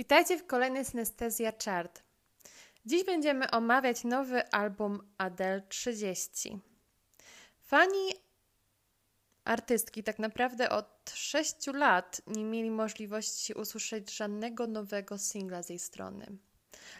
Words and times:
Witajcie 0.00 0.38
w 0.38 0.46
kolejnej 0.46 0.84
Synestezja 0.84 1.52
Chart. 1.64 2.02
Dziś 2.86 3.04
będziemy 3.04 3.50
omawiać 3.50 4.04
nowy 4.04 4.50
album 4.50 5.12
Adele 5.18 5.60
30. 5.60 6.60
Fani 7.60 8.14
artystki 9.44 10.02
tak 10.02 10.18
naprawdę 10.18 10.70
od 10.70 11.12
6 11.14 11.66
lat 11.66 12.22
nie 12.26 12.44
mieli 12.44 12.70
możliwości 12.70 13.54
usłyszeć 13.54 14.16
żadnego 14.16 14.66
nowego 14.66 15.18
singla 15.18 15.62
z 15.62 15.68
jej 15.68 15.78
strony. 15.78 16.26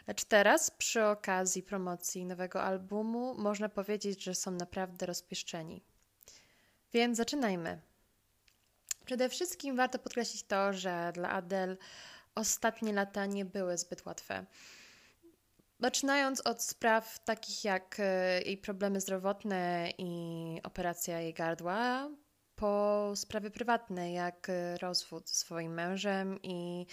Lecz 0.06 0.24
teraz, 0.24 0.70
przy 0.70 1.04
okazji 1.04 1.62
promocji 1.62 2.24
nowego 2.24 2.62
albumu, 2.62 3.34
można 3.34 3.68
powiedzieć, 3.68 4.24
że 4.24 4.34
są 4.34 4.50
naprawdę 4.50 5.06
rozpieszczeni. 5.06 5.82
Więc 6.92 7.16
zaczynajmy. 7.16 7.80
Przede 9.04 9.28
wszystkim 9.28 9.76
warto 9.76 9.98
podkreślić 9.98 10.42
to, 10.42 10.72
że 10.72 11.12
dla 11.14 11.30
Adele 11.30 11.76
ostatnie 12.34 12.92
lata 12.92 13.26
nie 13.26 13.44
były 13.44 13.78
zbyt 13.78 14.06
łatwe. 14.06 14.46
Zaczynając 15.80 16.41
od 16.41 16.62
spraw 16.62 17.24
takich 17.24 17.64
jak 17.64 17.96
e, 17.98 18.42
jej 18.42 18.59
problemy 18.59 19.00
zdrowotne 19.00 19.91
i 19.98 20.60
operacja 20.62 21.20
jej 21.20 21.34
gardła, 21.34 22.10
po 22.56 23.12
sprawy 23.14 23.50
prywatne, 23.50 24.12
jak 24.12 24.48
e, 24.48 24.78
rozwód 24.78 25.30
z 25.30 25.34
swoim 25.34 25.74
mężem 25.74 26.38
i 26.42 26.86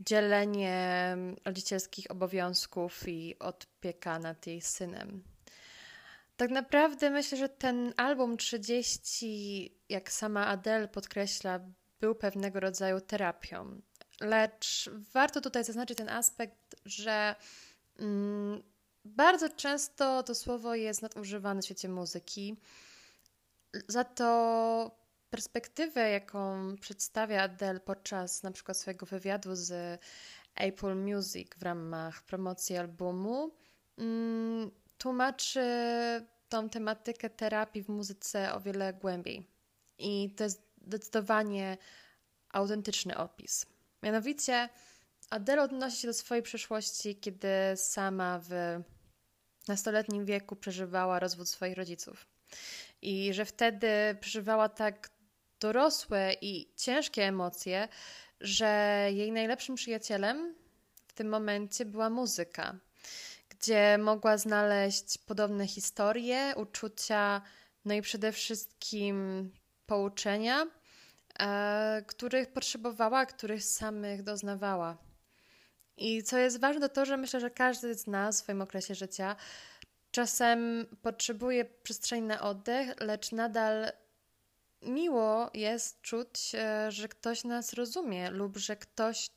dzielenie 0.00 1.16
rodzicielskich 1.44 2.10
obowiązków 2.10 3.08
i 3.08 3.38
opieka 3.38 4.18
nad 4.18 4.46
jej 4.46 4.60
synem. 4.60 5.22
Tak 6.36 6.50
naprawdę 6.50 7.10
myślę, 7.10 7.38
że 7.38 7.48
ten 7.48 7.94
album 7.96 8.36
30, 8.36 9.78
jak 9.88 10.12
sama 10.12 10.46
Adele 10.46 10.88
podkreśla, 10.88 11.60
był 12.00 12.14
pewnego 12.14 12.60
rodzaju 12.60 13.00
terapią. 13.00 13.80
Lecz 14.20 14.90
warto 15.12 15.40
tutaj 15.40 15.64
zaznaczyć 15.64 15.98
ten 15.98 16.08
aspekt, 16.08 16.76
że 16.84 17.34
mm, 17.98 18.62
bardzo 19.04 19.48
często 19.48 20.22
to 20.22 20.34
słowo 20.34 20.74
jest 20.74 21.02
nadużywane 21.02 21.62
w 21.62 21.64
świecie 21.64 21.88
muzyki. 21.88 22.56
Za 23.88 24.04
to 24.04 24.98
perspektywę, 25.30 26.10
jaką 26.10 26.74
przedstawia 26.80 27.42
Adele 27.42 27.80
podczas 27.80 28.42
na 28.42 28.50
przykład 28.50 28.76
swojego 28.76 29.06
wywiadu 29.06 29.54
z 29.54 30.00
Apple 30.54 30.96
Music 30.96 31.48
w 31.56 31.62
ramach 31.62 32.22
promocji 32.22 32.76
albumu, 32.76 33.50
mm, 33.98 34.70
tłumaczy 34.98 35.60
tą 36.48 36.68
tematykę 36.68 37.30
terapii 37.30 37.82
w 37.82 37.88
muzyce 37.88 38.54
o 38.54 38.60
wiele 38.60 38.92
głębiej. 38.92 39.46
I 39.98 40.34
to 40.36 40.44
jest 40.44 40.62
zdecydowanie 40.86 41.78
autentyczny 42.52 43.16
opis. 43.16 43.66
Mianowicie 44.02 44.68
Adele 45.30 45.62
odnosi 45.62 45.96
się 45.96 46.08
do 46.08 46.14
swojej 46.14 46.42
przeszłości, 46.42 47.16
kiedy 47.16 47.48
sama 47.76 48.40
w 48.48 48.80
nastoletnim 49.68 50.24
wieku 50.24 50.56
przeżywała 50.56 51.18
rozwód 51.18 51.48
swoich 51.48 51.76
rodziców. 51.76 52.26
I 53.02 53.34
że 53.34 53.44
wtedy 53.44 53.88
przeżywała 54.20 54.68
tak 54.68 55.10
dorosłe 55.60 56.34
i 56.40 56.72
ciężkie 56.76 57.22
emocje, 57.22 57.88
że 58.40 58.66
jej 59.12 59.32
najlepszym 59.32 59.74
przyjacielem 59.74 60.54
w 61.08 61.12
tym 61.12 61.28
momencie 61.28 61.84
była 61.84 62.10
muzyka, 62.10 62.78
gdzie 63.48 63.98
mogła 63.98 64.38
znaleźć 64.38 65.18
podobne 65.18 65.66
historie, 65.66 66.54
uczucia, 66.56 67.42
no 67.84 67.94
i 67.94 68.02
przede 68.02 68.32
wszystkim 68.32 69.50
pouczenia 69.86 70.66
których 72.06 72.52
potrzebowała, 72.52 73.26
których 73.26 73.64
samych 73.64 74.22
doznawała. 74.22 74.98
I 75.96 76.22
co 76.22 76.38
jest 76.38 76.60
ważne, 76.60 76.88
to, 76.88 77.04
że 77.04 77.16
myślę, 77.16 77.40
że 77.40 77.50
każdy 77.50 77.94
z 77.94 78.06
nas 78.06 78.36
w 78.36 78.42
swoim 78.42 78.62
okresie 78.62 78.94
życia 78.94 79.36
czasem 80.10 80.86
potrzebuje 81.02 81.64
przestrzeni 81.64 82.26
na 82.26 82.40
oddech, 82.40 83.00
lecz 83.00 83.32
nadal 83.32 83.92
miło 84.82 85.50
jest 85.54 86.00
czuć, 86.02 86.54
e, 86.54 86.92
że 86.92 87.08
ktoś 87.08 87.44
nas 87.44 87.72
rozumie 87.72 88.30
lub 88.30 88.56
że 88.56 88.76
ktoś 88.76 89.30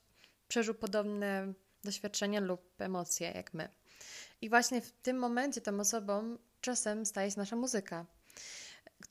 przeżył 0.47 0.75
podobne 0.75 1.53
doświadczenia 1.83 2.39
lub 2.39 2.81
emocje 2.81 3.31
jak 3.31 3.53
my. 3.53 3.69
I 4.41 4.49
właśnie 4.49 4.81
w 4.81 4.91
tym 4.91 5.17
momencie 5.17 5.61
tą 5.61 5.79
osobą 5.79 6.37
czasem 6.61 7.05
staje 7.05 7.31
się 7.31 7.39
nasza 7.39 7.55
muzyka 7.55 8.05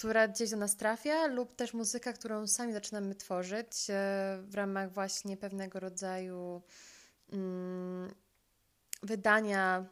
która 0.00 0.28
gdzieś 0.28 0.50
do 0.50 0.56
nas 0.56 0.76
trafia, 0.76 1.26
lub 1.26 1.56
też 1.56 1.74
muzyka, 1.74 2.12
którą 2.12 2.46
sami 2.46 2.72
zaczynamy 2.72 3.14
tworzyć 3.14 3.90
e, 3.90 3.94
w 4.42 4.54
ramach 4.54 4.92
właśnie 4.92 5.36
pewnego 5.36 5.80
rodzaju 5.80 6.62
mm, 7.32 8.14
wydania 9.02 9.84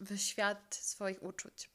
w 0.00 0.16
świat 0.16 0.74
swoich 0.74 1.22
uczuć. 1.22 1.70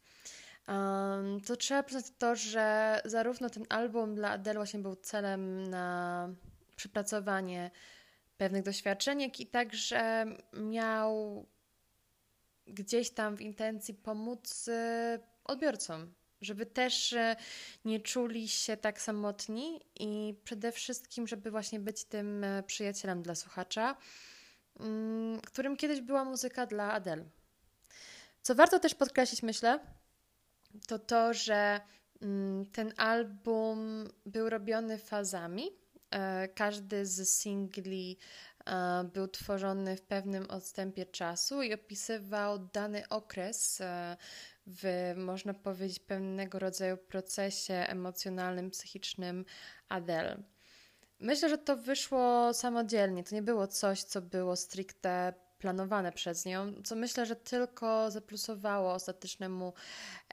To 1.45 1.55
trzeba 1.57 1.83
przyznać 1.83 2.05
to, 2.17 2.35
że 2.35 3.01
zarówno 3.05 3.49
ten 3.49 3.65
album 3.69 4.15
dla 4.15 4.29
Adele 4.29 4.59
właśnie 4.59 4.79
był 4.79 4.95
celem 4.95 5.69
na 5.69 6.29
przepracowanie 6.75 7.71
pewnych 8.37 8.63
doświadczeń, 8.63 9.21
jak 9.21 9.39
i 9.39 9.47
także 9.47 10.25
miał 10.53 11.45
gdzieś 12.67 13.09
tam 13.09 13.35
w 13.35 13.41
intencji 13.41 13.93
pomóc 13.93 14.67
e, 14.67 15.19
odbiorcom 15.43 16.13
żeby 16.43 16.65
też 16.65 17.13
e, 17.13 17.35
nie 17.85 17.99
czuli 17.99 18.47
się 18.49 18.77
tak 18.77 19.01
samotni 19.01 19.81
i 19.99 20.35
przede 20.43 20.71
wszystkim, 20.71 21.27
żeby 21.27 21.51
właśnie 21.51 21.79
być 21.79 22.03
tym 22.03 22.43
e, 22.43 22.63
przyjacielem 22.63 23.21
dla 23.21 23.35
słuchacza, 23.35 23.97
mm, 24.79 25.41
którym 25.41 25.77
kiedyś 25.77 26.01
była 26.01 26.25
muzyka 26.25 26.65
dla 26.65 26.91
Adele. 26.91 27.25
Co 28.41 28.55
warto 28.55 28.79
też 28.79 28.95
podkreślić, 28.95 29.43
myślę, 29.43 29.79
to 30.87 30.99
to, 30.99 31.33
że 31.33 31.81
mm, 32.21 32.65
ten 32.65 32.93
album 32.97 34.07
był 34.25 34.49
robiony 34.49 34.97
fazami. 34.97 35.83
E, 36.13 36.47
każdy 36.47 37.05
z 37.05 37.29
singli 37.29 38.17
był 39.13 39.27
tworzony 39.27 39.95
w 39.95 40.01
pewnym 40.01 40.49
odstępie 40.49 41.05
czasu 41.05 41.61
i 41.61 41.73
opisywał 41.73 42.59
dany 42.59 43.09
okres 43.09 43.81
w, 44.67 45.13
można 45.17 45.53
powiedzieć, 45.53 45.99
pewnego 45.99 46.59
rodzaju 46.59 46.97
procesie 46.97 47.73
emocjonalnym, 47.73 48.69
psychicznym 48.71 49.45
Adele. 49.89 50.43
Myślę, 51.19 51.49
że 51.49 51.57
to 51.57 51.77
wyszło 51.77 52.53
samodzielnie. 52.53 53.23
To 53.23 53.35
nie 53.35 53.41
było 53.41 53.67
coś, 53.67 54.03
co 54.03 54.21
było 54.21 54.55
stricte 54.55 55.33
planowane 55.57 56.11
przez 56.11 56.45
nią, 56.45 56.73
co 56.83 56.95
myślę, 56.95 57.25
że 57.25 57.35
tylko 57.35 58.11
zaplusowało 58.11 58.93
ostatecznemu 58.93 59.73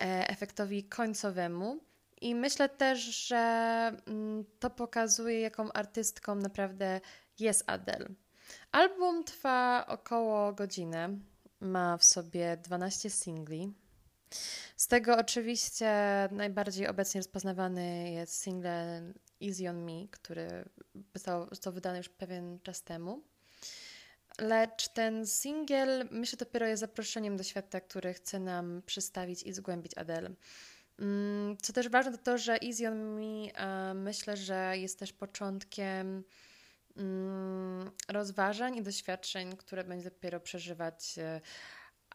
e, 0.00 0.28
efektowi 0.28 0.84
końcowemu. 0.84 1.80
I 2.20 2.34
myślę 2.34 2.68
też, 2.68 3.00
że 3.00 3.36
mm, 4.06 4.44
to 4.58 4.70
pokazuje, 4.70 5.40
jaką 5.40 5.72
artystką 5.72 6.34
naprawdę 6.34 7.00
jest 7.40 7.64
Adele. 7.66 8.08
Album 8.72 9.24
trwa 9.24 9.84
około 9.88 10.52
godzinę, 10.52 11.18
ma 11.60 11.96
w 11.96 12.04
sobie 12.04 12.56
12 12.56 13.10
singli. 13.10 13.72
Z 14.76 14.86
tego 14.86 15.16
oczywiście 15.16 15.92
najbardziej 16.30 16.88
obecnie 16.88 17.18
rozpoznawany 17.18 18.10
jest 18.10 18.42
single 18.42 19.02
Easy 19.42 19.70
on 19.70 19.84
Me, 19.84 20.08
który 20.10 20.64
został, 21.14 21.48
został 21.48 21.72
wydany 21.72 21.98
już 21.98 22.08
pewien 22.08 22.60
czas 22.62 22.82
temu. 22.82 23.22
Lecz 24.38 24.88
ten 24.88 25.26
singiel, 25.26 26.08
myślę, 26.10 26.36
dopiero 26.36 26.66
jest 26.66 26.80
zaproszeniem 26.80 27.36
do 27.36 27.42
świata, 27.42 27.80
który 27.80 28.14
chce 28.14 28.38
nam 28.38 28.82
przedstawić 28.86 29.42
i 29.42 29.52
zgłębić 29.52 29.98
Adele. 29.98 30.30
Mm, 30.98 31.56
co 31.62 31.72
też 31.72 31.88
ważne, 31.88 32.12
to 32.12 32.18
to, 32.18 32.38
że 32.38 32.58
Easy 32.62 32.88
on 32.88 33.14
Me 33.14 33.94
myślę, 33.94 34.36
że 34.36 34.72
jest 34.78 34.98
też 34.98 35.12
początkiem 35.12 36.24
rozważań 38.08 38.76
i 38.76 38.82
doświadczeń, 38.82 39.56
które 39.56 39.84
będzie 39.84 40.10
dopiero 40.10 40.40
przeżywać 40.40 41.18
e, 41.18 41.40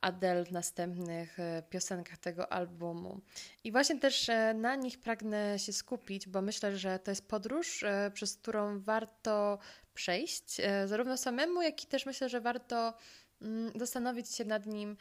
Adele 0.02 0.46
w 0.46 0.52
następnych 0.52 1.40
e, 1.40 1.64
piosenkach 1.70 2.18
tego 2.18 2.54
albumu. 2.54 3.22
I 3.64 3.72
właśnie 3.72 4.00
też 4.00 4.30
e, 4.30 4.54
na 4.54 4.76
nich 4.76 5.00
pragnę 5.00 5.60
się 5.60 5.74
skupić, 5.74 6.28
bo 6.28 6.42
myślę, 6.42 6.78
że 6.78 7.00
to 7.00 7.12
jest 7.12 7.28
podróż, 7.28 7.86
przez 8.14 8.36
którą 8.36 8.80
warto 8.80 9.58
przejść, 9.94 10.62
zarówno 10.86 11.18
samemu, 11.18 11.62
jak 11.62 11.84
i 11.84 11.88
też 11.88 12.06
myślę, 12.06 12.30
że 12.30 12.42
warto 12.42 12.94
mm, 13.42 13.72
zastanowić 13.80 14.36
się 14.36 14.46
nad 14.46 14.66
nim 14.66 14.98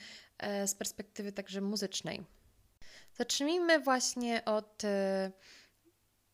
z 0.67 0.75
perspektywy 0.75 1.33
także 1.33 1.61
muzycznej. 1.61 2.25
Zacznijmy 3.15 3.81
właśnie 3.81 4.45
od 4.45 4.83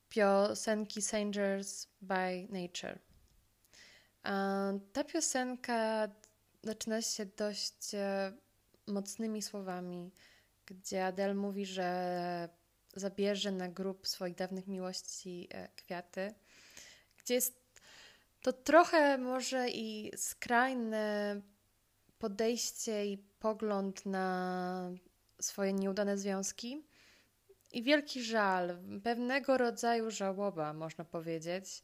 piosenki 0.08 1.02
Strangers 1.02 1.86
by 2.00 2.46
Nature. 2.48 3.09
Ta 4.92 5.04
piosenka 5.06 6.08
zaczyna 6.62 7.02
się 7.02 7.26
dość 7.26 7.90
mocnymi 8.86 9.42
słowami, 9.42 10.10
gdzie 10.66 11.06
Adele 11.06 11.34
mówi, 11.34 11.66
że 11.66 12.48
zabierze 12.94 13.52
na 13.52 13.68
grób 13.68 14.06
swoich 14.06 14.34
dawnych 14.34 14.66
miłości 14.66 15.48
e, 15.50 15.68
kwiaty, 15.76 16.34
gdzie 17.18 17.34
jest 17.34 17.60
to 18.42 18.52
trochę 18.52 19.18
może 19.18 19.68
i 19.68 20.12
skrajne 20.16 21.40
podejście 22.18 23.06
i 23.06 23.18
pogląd 23.18 24.06
na 24.06 24.90
swoje 25.40 25.72
nieudane 25.72 26.18
związki 26.18 26.84
i 27.72 27.82
wielki 27.82 28.22
żal, 28.22 28.78
pewnego 29.04 29.58
rodzaju 29.58 30.10
żałoba, 30.10 30.72
można 30.72 31.04
powiedzieć. 31.04 31.82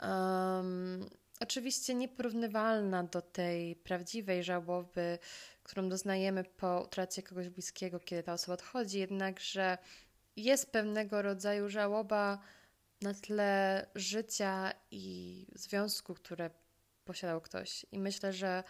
Um, 0.00 1.08
oczywiście 1.40 1.94
nieporównywalna 1.94 3.04
do 3.04 3.22
tej 3.22 3.76
prawdziwej 3.76 4.44
żałoby, 4.44 5.18
którą 5.62 5.88
doznajemy 5.88 6.44
po 6.44 6.82
utracie 6.84 7.22
kogoś 7.22 7.48
bliskiego, 7.48 8.00
kiedy 8.00 8.22
ta 8.22 8.32
osoba 8.32 8.54
odchodzi, 8.54 8.98
jednakże 8.98 9.78
jest 10.36 10.72
pewnego 10.72 11.22
rodzaju 11.22 11.68
żałoba 11.68 12.38
na 13.02 13.14
tle 13.14 13.86
życia 13.94 14.72
i 14.90 15.46
związku, 15.54 16.14
które 16.14 16.50
posiadał 17.04 17.40
ktoś. 17.40 17.86
I 17.92 17.98
myślę, 17.98 18.32
że 18.32 18.64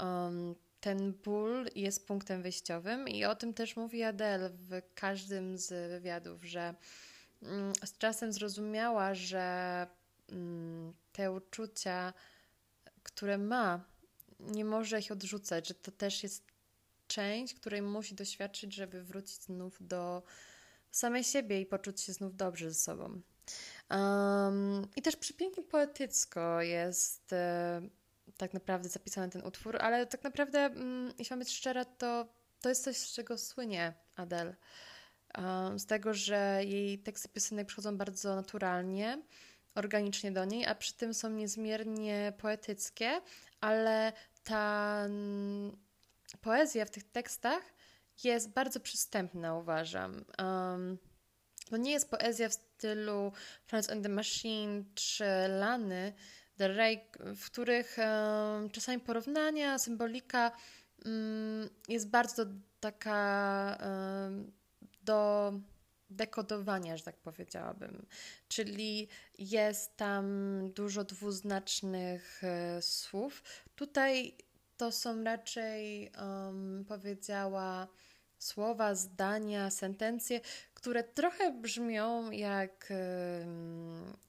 um, 0.00 0.54
ten 0.80 1.12
ból 1.12 1.66
jest 1.74 2.06
punktem 2.06 2.42
wyjściowym, 2.42 3.08
i 3.08 3.24
o 3.24 3.34
tym 3.34 3.54
też 3.54 3.76
mówi 3.76 4.02
Adele 4.02 4.50
w 4.50 4.82
każdym 4.94 5.58
z 5.58 5.90
wywiadów, 5.90 6.44
że 6.44 6.74
um, 7.42 7.72
z 7.84 7.98
czasem 7.98 8.32
zrozumiała, 8.32 9.14
że 9.14 9.86
te 11.12 11.32
uczucia, 11.32 12.12
które 13.02 13.38
ma, 13.38 13.84
nie 14.40 14.64
może 14.64 14.98
ich 14.98 15.12
odrzucać, 15.12 15.68
że 15.68 15.74
to 15.74 15.90
też 15.92 16.22
jest 16.22 16.44
część, 17.06 17.54
której 17.54 17.82
musi 17.82 18.14
doświadczyć, 18.14 18.74
żeby 18.74 19.02
wrócić 19.02 19.42
znów 19.42 19.76
do 19.80 20.22
samej 20.90 21.24
siebie 21.24 21.60
i 21.60 21.66
poczuć 21.66 22.00
się 22.00 22.12
znów 22.12 22.36
dobrze 22.36 22.70
ze 22.70 22.80
sobą. 22.80 23.20
Um, 23.90 24.86
I 24.96 25.02
też 25.02 25.16
przepięknie 25.16 25.62
poetycko 25.62 26.62
jest 26.62 27.32
e, 27.32 27.80
tak 28.36 28.54
naprawdę 28.54 28.88
zapisany 28.88 29.30
ten 29.32 29.42
utwór, 29.42 29.76
ale 29.80 30.06
tak 30.06 30.24
naprawdę, 30.24 30.58
mm, 30.58 31.12
jeśli 31.18 31.32
mam 31.32 31.38
być 31.38 31.50
szczera, 31.50 31.84
to 31.84 32.38
to 32.60 32.68
jest 32.68 32.84
coś, 32.84 32.96
z 32.96 33.12
czego 33.12 33.38
słynie 33.38 33.94
Adele. 34.16 34.56
Um, 35.38 35.78
z 35.78 35.86
tego, 35.86 36.14
że 36.14 36.60
jej 36.64 36.98
teksty 36.98 37.28
piosenek 37.28 37.66
przychodzą 37.66 37.96
bardzo 37.96 38.36
naturalnie, 38.36 39.22
organicznie 39.78 40.32
do 40.32 40.44
niej, 40.44 40.66
a 40.66 40.74
przy 40.74 40.94
tym 40.94 41.14
są 41.14 41.30
niezmiernie 41.30 42.32
poetyckie, 42.38 43.20
ale 43.60 44.12
ta 44.44 45.02
mm, 45.04 45.76
poezja 46.40 46.84
w 46.84 46.90
tych 46.90 47.10
tekstach 47.10 47.62
jest 48.24 48.50
bardzo 48.50 48.80
przystępna, 48.80 49.54
uważam. 49.54 50.24
Um, 50.38 50.98
nie 51.72 51.92
jest 51.92 52.10
poezja 52.10 52.48
w 52.48 52.52
stylu 52.52 53.32
Florence 53.66 53.92
and 53.92 54.02
the 54.02 54.08
Machine 54.08 54.84
czy 54.94 55.24
Lany 55.48 56.12
Del 56.56 56.74
Rey, 56.74 57.00
w 57.20 57.46
których 57.46 57.96
um, 57.98 58.70
czasami 58.70 59.00
porównania, 59.00 59.78
symbolika 59.78 60.52
um, 61.04 61.68
jest 61.88 62.10
bardzo 62.10 62.46
taka 62.80 63.78
do 65.02 65.52
dekodowania, 66.10 66.96
że 66.96 67.02
tak 67.04 67.16
powiedziałabym. 67.16 68.06
Czyli 68.48 69.08
jest 69.38 69.96
tam 69.96 70.26
dużo 70.74 71.04
dwuznacznych 71.04 72.44
e, 72.44 72.82
słów. 72.82 73.42
Tutaj 73.74 74.36
to 74.76 74.92
są 74.92 75.24
raczej, 75.24 76.10
um, 76.20 76.84
powiedziała, 76.88 77.88
słowa, 78.38 78.94
zdania, 78.94 79.70
sentencje, 79.70 80.40
które 80.74 81.04
trochę 81.04 81.52
brzmią 81.52 82.30
jak 82.30 82.92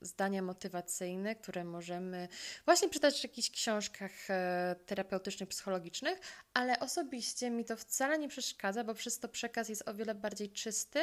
zdania 0.01 0.41
motywacyjne, 0.41 1.35
które 1.35 1.63
możemy 1.63 2.27
właśnie 2.65 2.89
czytać 2.89 3.19
w 3.19 3.23
jakichś 3.23 3.49
książkach 3.49 4.11
e, 4.29 4.75
terapeutycznych, 4.85 5.49
psychologicznych, 5.49 6.19
ale 6.53 6.79
osobiście 6.79 7.49
mi 7.49 7.65
to 7.65 7.77
wcale 7.77 8.19
nie 8.19 8.27
przeszkadza, 8.27 8.83
bo 8.83 8.93
przez 8.93 9.19
to 9.19 9.29
przekaz 9.29 9.69
jest 9.69 9.89
o 9.89 9.93
wiele 9.93 10.15
bardziej 10.15 10.49
czysty, 10.49 10.99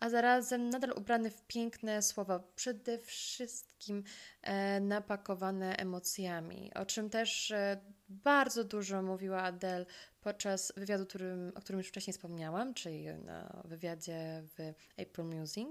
a 0.00 0.10
zarazem 0.10 0.70
nadal 0.70 0.92
ubrany 0.96 1.30
w 1.30 1.42
piękne 1.42 2.02
słowa, 2.02 2.40
przede 2.56 2.98
wszystkim 2.98 4.04
e, 4.42 4.80
napakowane 4.80 5.76
emocjami, 5.76 6.74
o 6.74 6.86
czym 6.86 7.10
też 7.10 7.50
e, 7.50 7.80
bardzo 8.24 8.64
dużo 8.64 9.02
mówiła 9.02 9.42
Adele 9.42 9.86
podczas 10.20 10.72
wywiadu, 10.76 11.06
którym, 11.06 11.52
o 11.54 11.60
którym 11.60 11.78
już 11.78 11.88
wcześniej 11.88 12.14
wspomniałam, 12.14 12.74
czyli 12.74 13.06
na 13.06 13.62
wywiadzie 13.64 14.42
w 14.42 14.72
April 15.02 15.26
Music, 15.26 15.68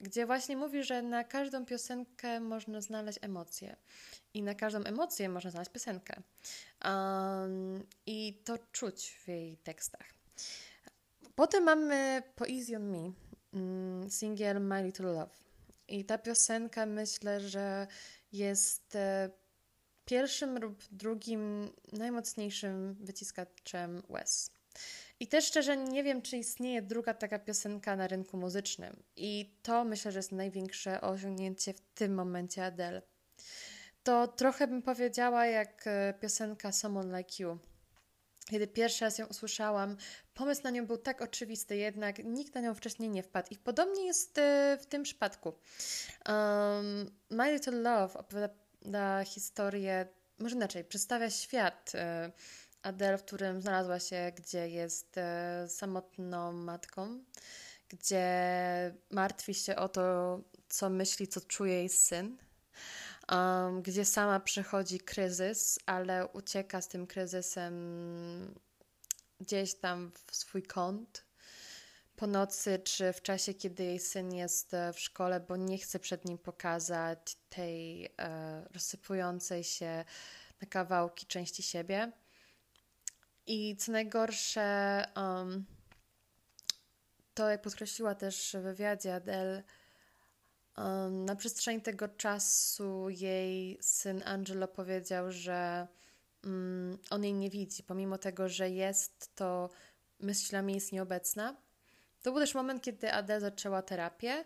gdzie 0.00 0.26
właśnie 0.26 0.56
mówi, 0.56 0.84
że 0.84 1.02
na 1.02 1.24
każdą 1.24 1.66
piosenkę 1.66 2.40
można 2.40 2.80
znaleźć 2.80 3.18
emocje 3.22 3.76
i 4.34 4.42
na 4.42 4.54
każdą 4.54 4.84
emocję 4.84 5.28
można 5.28 5.50
znaleźć 5.50 5.72
piosenkę. 5.72 6.22
Um, 6.84 7.86
I 8.06 8.42
to 8.44 8.58
czuć 8.72 9.18
w 9.24 9.28
jej 9.28 9.56
tekstach. 9.56 10.14
Potem 11.34 11.64
mamy 11.64 12.22
Poison 12.34 12.90
Me, 12.90 13.12
mm, 13.52 14.10
singiel 14.10 14.60
My 14.60 14.82
Little 14.82 15.12
Love. 15.12 15.34
I 15.88 16.04
ta 16.04 16.18
piosenka 16.18 16.86
myślę, 16.86 17.40
że 17.40 17.86
jest 18.32 18.96
e, 18.96 19.30
pierwszym 20.04 20.58
lub 20.58 20.84
drugim 20.90 21.70
najmocniejszym 21.92 22.94
wyciskaczem 23.00 24.02
łez. 24.08 24.50
I 25.20 25.28
też 25.28 25.46
szczerze 25.46 25.76
nie 25.76 26.04
wiem, 26.04 26.22
czy 26.22 26.36
istnieje 26.36 26.82
druga 26.82 27.14
taka 27.14 27.38
piosenka 27.38 27.96
na 27.96 28.06
rynku 28.06 28.36
muzycznym. 28.36 29.02
I 29.16 29.56
to 29.62 29.84
myślę, 29.84 30.12
że 30.12 30.18
jest 30.18 30.32
największe 30.32 31.00
osiągnięcie 31.00 31.74
w 31.74 31.80
tym 31.80 32.14
momencie 32.14 32.64
Adele. 32.64 33.02
To 34.02 34.28
trochę 34.28 34.66
bym 34.66 34.82
powiedziała 34.82 35.46
jak 35.46 35.86
e, 35.86 36.14
piosenka 36.20 36.72
Someone 36.72 37.18
Like 37.18 37.42
You. 37.42 37.58
Kiedy 38.50 38.66
pierwszy 38.66 39.04
raz 39.04 39.18
ją 39.18 39.26
usłyszałam, 39.26 39.96
pomysł 40.34 40.62
na 40.64 40.70
nią 40.70 40.86
był 40.86 40.98
tak 40.98 41.22
oczywisty, 41.22 41.76
jednak 41.76 42.24
nikt 42.24 42.54
na 42.54 42.60
nią 42.60 42.74
wcześniej 42.74 43.08
nie 43.08 43.22
wpadł. 43.22 43.48
I 43.50 43.58
podobnie 43.58 44.06
jest 44.06 44.38
e, 44.38 44.78
w 44.80 44.86
tym 44.86 45.02
przypadku. 45.02 45.48
Um, 46.28 47.10
My 47.30 47.52
Little 47.52 47.80
Love 47.80 48.18
opowiada 48.18 48.63
historię, 49.24 50.08
może 50.38 50.56
inaczej, 50.56 50.84
przedstawia 50.84 51.30
świat 51.30 51.92
e, 51.94 52.32
Adele, 52.82 53.18
w 53.18 53.24
którym 53.24 53.60
znalazła 53.60 54.00
się, 54.00 54.32
gdzie 54.36 54.68
jest 54.68 55.18
e, 55.18 55.66
samotną 55.68 56.52
matką, 56.52 57.24
gdzie 57.88 58.24
martwi 59.10 59.54
się 59.54 59.76
o 59.76 59.88
to, 59.88 60.40
co 60.68 60.90
myśli, 60.90 61.28
co 61.28 61.40
czuje 61.40 61.74
jej 61.74 61.88
syn, 61.88 62.36
um, 63.32 63.82
gdzie 63.82 64.04
sama 64.04 64.40
przechodzi 64.40 65.00
kryzys, 65.00 65.78
ale 65.86 66.26
ucieka 66.26 66.82
z 66.82 66.88
tym 66.88 67.06
kryzysem 67.06 67.74
gdzieś 69.40 69.74
tam 69.74 70.12
w 70.26 70.36
swój 70.36 70.62
kąt 70.62 71.23
po 72.16 72.26
nocy, 72.26 72.78
czy 72.78 73.12
w 73.12 73.22
czasie, 73.22 73.54
kiedy 73.54 73.84
jej 73.84 73.98
syn 73.98 74.34
jest 74.34 74.74
e, 74.74 74.92
w 74.92 75.00
szkole, 75.00 75.40
bo 75.40 75.56
nie 75.56 75.78
chce 75.78 75.98
przed 75.98 76.24
nim 76.24 76.38
pokazać 76.38 77.36
tej 77.48 78.04
e, 78.04 78.10
rozsypującej 78.72 79.64
się 79.64 80.04
na 80.60 80.66
kawałki 80.68 81.26
części 81.26 81.62
siebie. 81.62 82.12
I 83.46 83.76
co 83.76 83.92
najgorsze, 83.92 85.04
um, 85.16 85.64
to 87.34 87.50
jak 87.50 87.62
podkreśliła 87.62 88.14
też 88.14 88.56
w 88.58 88.62
wywiadzie 88.62 89.14
Adele, 89.14 89.62
um, 90.76 91.24
na 91.24 91.36
przestrzeni 91.36 91.82
tego 91.82 92.08
czasu 92.08 93.08
jej 93.08 93.78
syn 93.80 94.22
Angelo 94.24 94.68
powiedział, 94.68 95.32
że 95.32 95.88
um, 96.44 96.98
on 97.10 97.24
jej 97.24 97.34
nie 97.34 97.50
widzi, 97.50 97.82
pomimo 97.82 98.18
tego, 98.18 98.48
że 98.48 98.70
jest, 98.70 99.34
to 99.34 99.70
myślami 100.20 100.74
jest 100.74 100.92
nieobecna. 100.92 101.63
To 102.24 102.32
był 102.32 102.40
też 102.40 102.54
moment, 102.54 102.82
kiedy 102.82 103.12
Adele 103.12 103.40
zaczęła 103.40 103.82
terapię 103.82 104.44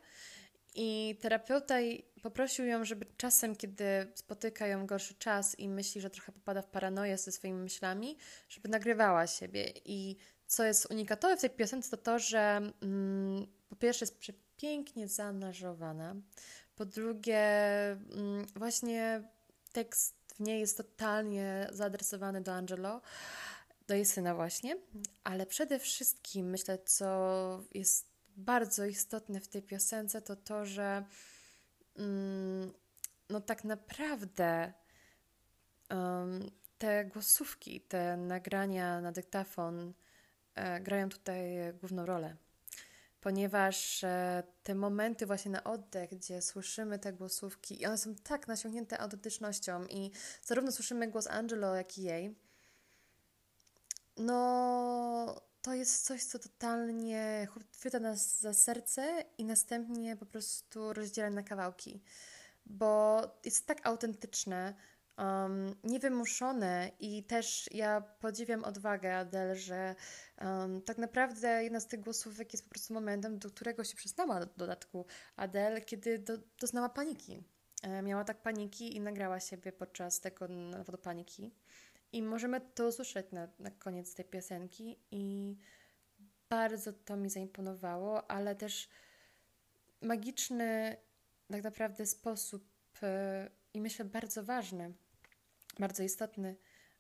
i 0.75 1.19
terapeuta 1.21 1.75
poprosił 2.23 2.65
ją, 2.65 2.85
żeby 2.85 3.07
czasem, 3.17 3.57
kiedy 3.57 3.85
spotyka 4.15 4.67
ją 4.67 4.87
gorszy 4.87 5.15
czas 5.15 5.59
i 5.59 5.69
myśli, 5.69 6.01
że 6.01 6.11
trochę 6.11 6.33
popada 6.33 6.63
w 6.63 6.67
paranoję 6.67 7.19
ze 7.19 7.33
swoimi 7.33 7.59
myślami, 7.59 8.17
żeby 8.49 8.69
nagrywała 8.69 9.27
siebie. 9.27 9.73
I 9.85 10.17
co 10.47 10.65
jest 10.65 10.91
unikatowe 10.91 11.37
w 11.37 11.41
tej 11.41 11.51
piosence, 11.51 11.91
to 11.91 11.97
to, 11.97 12.19
że 12.19 12.61
mm, 12.83 13.47
po 13.69 13.77
pierwsze 13.77 14.05
jest 14.05 14.19
przepięknie 14.19 15.09
zaangażowana, 15.09 16.15
po 16.77 16.85
drugie 16.85 17.41
mm, 17.91 18.47
właśnie 18.57 19.23
tekst 19.73 20.15
w 20.35 20.41
niej 20.41 20.61
jest 20.61 20.77
totalnie 20.77 21.69
zaadresowany 21.73 22.41
do 22.41 22.53
Angelo, 22.53 23.01
do 23.89 23.95
jej 23.95 24.07
syna 24.07 24.35
właśnie, 24.35 24.77
ale 25.25 25.47
przede 25.47 25.79
wszystkim 25.79 26.51
myślę, 26.51 26.79
co 26.79 27.09
jest 27.75 28.07
bardzo 28.37 28.85
istotne 28.85 29.41
w 29.41 29.49
tej 29.49 29.63
piosence, 29.63 30.23
to 30.23 30.37
to, 30.37 30.67
że 30.67 31.05
mm, 31.97 32.73
no 33.31 33.41
tak 33.41 33.65
naprawdę 33.65 34.73
um, 35.91 36.51
te 36.79 37.05
głosówki, 37.05 37.81
te 37.81 38.17
nagrania 38.17 39.01
na 39.01 39.13
dyktafon 39.13 39.93
e, 40.55 40.81
grają 40.81 41.09
tutaj 41.09 41.45
główną 41.81 42.07
rolę. 42.07 42.37
ponieważ 43.21 44.05
e, 44.05 44.43
te 44.63 44.75
momenty 44.75 45.27
właśnie 45.27 45.51
na 45.51 45.65
oddech, 45.65 46.11
gdzie 46.11 46.43
słyszymy 46.43 46.99
te 46.99 47.13
głosówki 47.13 47.83
i 47.83 47.87
one 47.87 47.99
są 47.99 48.15
tak 48.15 48.49
nasiągnięte 48.49 48.99
autentycznością 48.99 49.87
i 49.87 50.11
zarówno 50.43 50.73
słyszymy 50.73 51.09
głos 51.09 51.27
Angelo, 51.27 51.75
jak 51.75 51.99
i 51.99 52.03
jej, 52.03 52.35
no 54.19 55.41
to 55.63 55.75
jest 55.75 56.05
coś, 56.05 56.25
co 56.25 56.39
totalnie 56.39 57.49
chwyta 57.73 58.01
nas 58.01 58.41
za 58.41 58.55
serce 58.55 59.25
i 59.39 59.45
następnie 59.45 60.17
po 60.17 60.27
prostu 60.27 60.93
rozdziela 60.93 61.31
na 61.31 61.43
kawałki, 61.43 62.03
bo 62.67 63.21
jest 63.45 63.67
tak 63.67 63.87
autentyczne, 63.87 64.75
um, 65.19 65.75
niewymuszone 65.85 66.91
i 67.01 67.25
też 67.25 67.69
ja 67.73 68.01
podziwiam 68.01 68.65
odwagę 68.65 69.17
Adele, 69.17 69.57
że 69.57 69.95
um, 70.41 70.83
tak 70.83 70.99
naprawdę 70.99 71.65
jedna 71.65 71.81
z 71.81 71.87
tych 71.87 72.01
głosówek 72.01 72.53
jest 72.53 72.65
po 72.65 72.71
prostu 72.71 72.95
momentem, 72.95 73.39
do 73.39 73.51
którego 73.51 73.85
się 73.85 73.97
przyznała 73.97 74.41
w 74.41 74.57
dodatku 74.57 75.07
Adele, 75.37 75.81
kiedy 75.81 76.19
do, 76.19 76.39
doznała 76.61 76.89
paniki. 76.89 77.43
E, 77.83 78.03
miała 78.03 78.25
tak 78.25 78.43
paniki 78.43 78.97
i 78.97 79.01
nagrała 79.01 79.41
siebie 79.41 79.73
podczas 79.73 80.21
tego 80.21 80.49
nawodu 80.49 80.99
paniki. 80.99 81.55
I 82.13 82.23
możemy 82.23 82.61
to 82.61 82.89
usłyszeć 82.89 83.27
na, 83.33 83.49
na 83.59 83.71
koniec 83.71 84.15
tej 84.15 84.25
piosenki 84.25 84.99
i 85.11 85.57
bardzo 86.49 86.93
to 86.93 87.17
mi 87.17 87.31
zaimponowało, 87.31 88.31
ale 88.31 88.55
też 88.55 88.89
magiczny 90.03 90.97
tak 91.51 91.63
naprawdę 91.63 92.07
sposób 92.07 92.65
e, 93.03 93.51
i 93.75 93.81
myślę 93.81 94.05
bardzo 94.05 94.45
ważny 94.45 94.95
bardzo 95.79 96.03
istotny, 96.03 96.57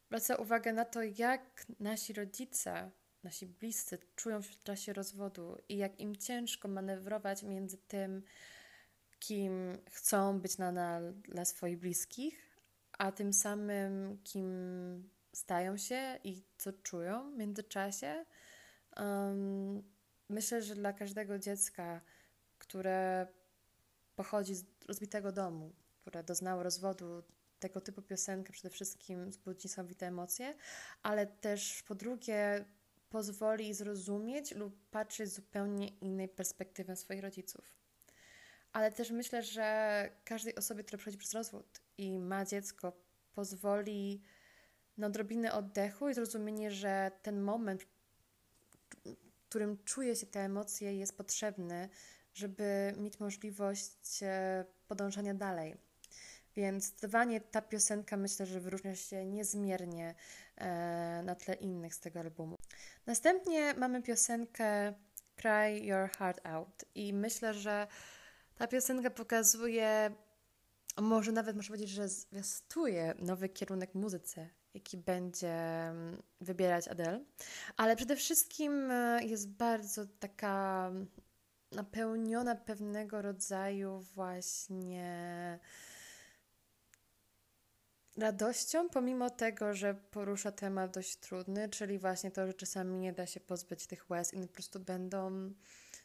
zwraca 0.06 0.36
uwagę 0.36 0.72
na 0.72 0.84
to, 0.84 1.02
jak 1.02 1.66
nasi 1.80 2.12
rodzice, 2.12 2.90
nasi 3.24 3.46
bliscy 3.46 3.98
czują 4.16 4.42
się 4.42 4.52
w 4.52 4.62
czasie 4.62 4.92
rozwodu 4.92 5.56
i 5.68 5.76
jak 5.76 6.00
im 6.00 6.16
ciężko 6.16 6.68
manewrować 6.68 7.42
między 7.42 7.78
tym, 7.78 8.22
kim 9.18 9.78
chcą 9.90 10.40
być 10.40 10.58
nadal 10.58 11.14
dla 11.14 11.44
swoich 11.44 11.78
bliskich, 11.78 12.47
a 12.98 13.12
tym 13.12 13.32
samym, 13.32 14.18
kim 14.24 15.10
stają 15.32 15.76
się 15.76 16.18
i 16.24 16.42
co 16.58 16.72
czują 16.72 17.30
w 17.30 17.36
międzyczasie. 17.36 18.24
Um, 18.96 19.82
myślę, 20.28 20.62
że 20.62 20.74
dla 20.74 20.92
każdego 20.92 21.38
dziecka, 21.38 22.00
które 22.58 23.26
pochodzi 24.16 24.54
z 24.54 24.64
rozbitego 24.88 25.32
domu, 25.32 25.72
które 26.00 26.24
doznało 26.24 26.62
rozwodu, 26.62 27.22
tego 27.58 27.80
typu 27.80 28.02
piosenka 28.02 28.52
przede 28.52 28.70
wszystkim 28.70 29.30
wzbudzi 29.30 29.60
niesamowite 29.64 30.06
emocje, 30.06 30.54
ale 31.02 31.26
też 31.26 31.82
po 31.82 31.94
drugie 31.94 32.64
pozwoli 33.08 33.74
zrozumieć 33.74 34.54
lub 34.54 34.90
patrzeć 34.90 35.30
z 35.30 35.34
zupełnie 35.34 35.88
innej 35.88 36.28
perspektywy 36.28 36.96
swoich 36.96 37.22
rodziców. 37.22 37.77
Ale 38.72 38.92
też 38.92 39.10
myślę, 39.10 39.42
że 39.42 40.10
każdej 40.24 40.54
osobie, 40.54 40.84
która 40.84 40.98
przechodzi 40.98 41.18
przez 41.18 41.34
rozwód 41.34 41.80
i 41.98 42.18
ma 42.18 42.44
dziecko, 42.44 42.92
pozwoli 43.34 44.22
na 44.96 45.06
odrobinę 45.06 45.52
oddechu 45.52 46.08
i 46.08 46.14
zrozumienie, 46.14 46.70
że 46.70 47.10
ten 47.22 47.40
moment, 47.42 47.82
w 49.04 49.48
którym 49.48 49.84
czuje 49.84 50.16
się 50.16 50.26
te 50.26 50.40
emocje, 50.40 50.96
jest 50.96 51.16
potrzebny, 51.16 51.88
żeby 52.34 52.94
mieć 52.96 53.20
możliwość 53.20 54.22
e, 54.22 54.64
podążania 54.88 55.34
dalej 55.34 55.76
więc 56.58 56.84
zdecydowanie 56.84 57.40
ta 57.40 57.62
piosenka 57.62 58.16
myślę, 58.16 58.46
że 58.46 58.60
wyróżnia 58.60 58.96
się 58.96 59.24
niezmiernie 59.26 60.14
e, 60.56 61.22
na 61.24 61.34
tle 61.34 61.54
innych 61.54 61.94
z 61.94 62.00
tego 62.00 62.20
albumu. 62.20 62.56
Następnie 63.06 63.74
mamy 63.74 64.02
piosenkę 64.02 64.94
Cry 65.36 65.78
Your 65.80 66.10
Heart 66.10 66.46
Out 66.46 66.84
i 66.94 67.12
myślę, 67.12 67.54
że 67.54 67.86
ta 68.58 68.66
piosenka 68.66 69.10
pokazuje, 69.10 70.10
może 71.00 71.32
nawet 71.32 71.56
można 71.56 71.74
powiedzieć, 71.74 71.90
że 71.90 72.08
zwiastuje 72.08 73.14
nowy 73.18 73.48
kierunek 73.48 73.94
muzyce, 73.94 74.48
jaki 74.74 74.96
będzie 74.96 75.52
mm, 75.52 76.22
wybierać 76.40 76.88
Adele, 76.88 77.24
ale 77.76 77.96
przede 77.96 78.16
wszystkim 78.16 78.90
e, 78.90 79.24
jest 79.24 79.48
bardzo 79.48 80.06
taka 80.06 80.90
napełniona 81.72 82.54
pewnego 82.54 83.22
rodzaju 83.22 84.00
właśnie 84.00 85.58
radością, 88.16 88.88
pomimo 88.88 89.30
tego, 89.30 89.74
że 89.74 89.94
porusza 89.94 90.52
temat 90.52 90.94
dość 90.94 91.16
trudny, 91.16 91.68
czyli 91.68 91.98
właśnie 91.98 92.30
to, 92.30 92.46
że 92.46 92.54
czasami 92.54 92.98
nie 92.98 93.12
da 93.12 93.26
się 93.26 93.40
pozbyć 93.40 93.86
tych 93.86 94.10
łez 94.10 94.34
i 94.34 94.40
po 94.40 94.48
prostu 94.48 94.80
będą 94.80 95.52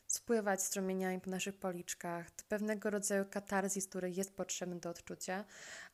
spływać 0.07 0.63
strumieniami 0.63 1.21
po 1.21 1.29
naszych 1.29 1.57
policzkach. 1.57 2.31
To 2.31 2.43
pewnego 2.47 2.89
rodzaju 2.89 3.25
katarzis, 3.29 3.87
który 3.87 4.11
jest 4.11 4.35
potrzebny 4.35 4.79
do 4.79 4.89
odczucia, 4.89 5.45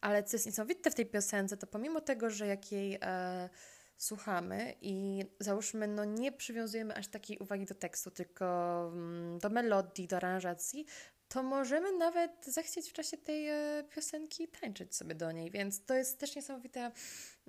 ale 0.01 0.23
co 0.23 0.35
jest 0.35 0.45
niesamowite 0.45 0.91
w 0.91 0.95
tej 0.95 1.05
piosence, 1.05 1.57
to 1.57 1.67
pomimo 1.67 2.01
tego, 2.01 2.29
że 2.29 2.47
jak 2.47 2.71
jej 2.71 2.97
e, 3.01 3.49
słuchamy 3.97 4.75
i 4.81 5.25
załóżmy, 5.39 5.87
no 5.87 6.05
nie 6.05 6.31
przywiązujemy 6.31 6.95
aż 6.95 7.07
takiej 7.07 7.37
uwagi 7.37 7.65
do 7.65 7.75
tekstu, 7.75 8.11
tylko 8.11 8.45
mm, 8.93 9.39
do 9.39 9.49
melodii, 9.49 10.07
do 10.07 10.17
aranżacji, 10.17 10.85
to 11.27 11.43
możemy 11.43 11.97
nawet 11.97 12.45
zechcieć 12.45 12.89
w 12.89 12.93
czasie 12.93 13.17
tej 13.17 13.47
e, 13.49 13.83
piosenki 13.89 14.47
tańczyć 14.47 14.95
sobie 14.95 15.15
do 15.15 15.31
niej, 15.31 15.51
więc 15.51 15.85
to 15.85 15.93
jest 15.93 16.19
też 16.19 16.35
niesamowite 16.35 16.91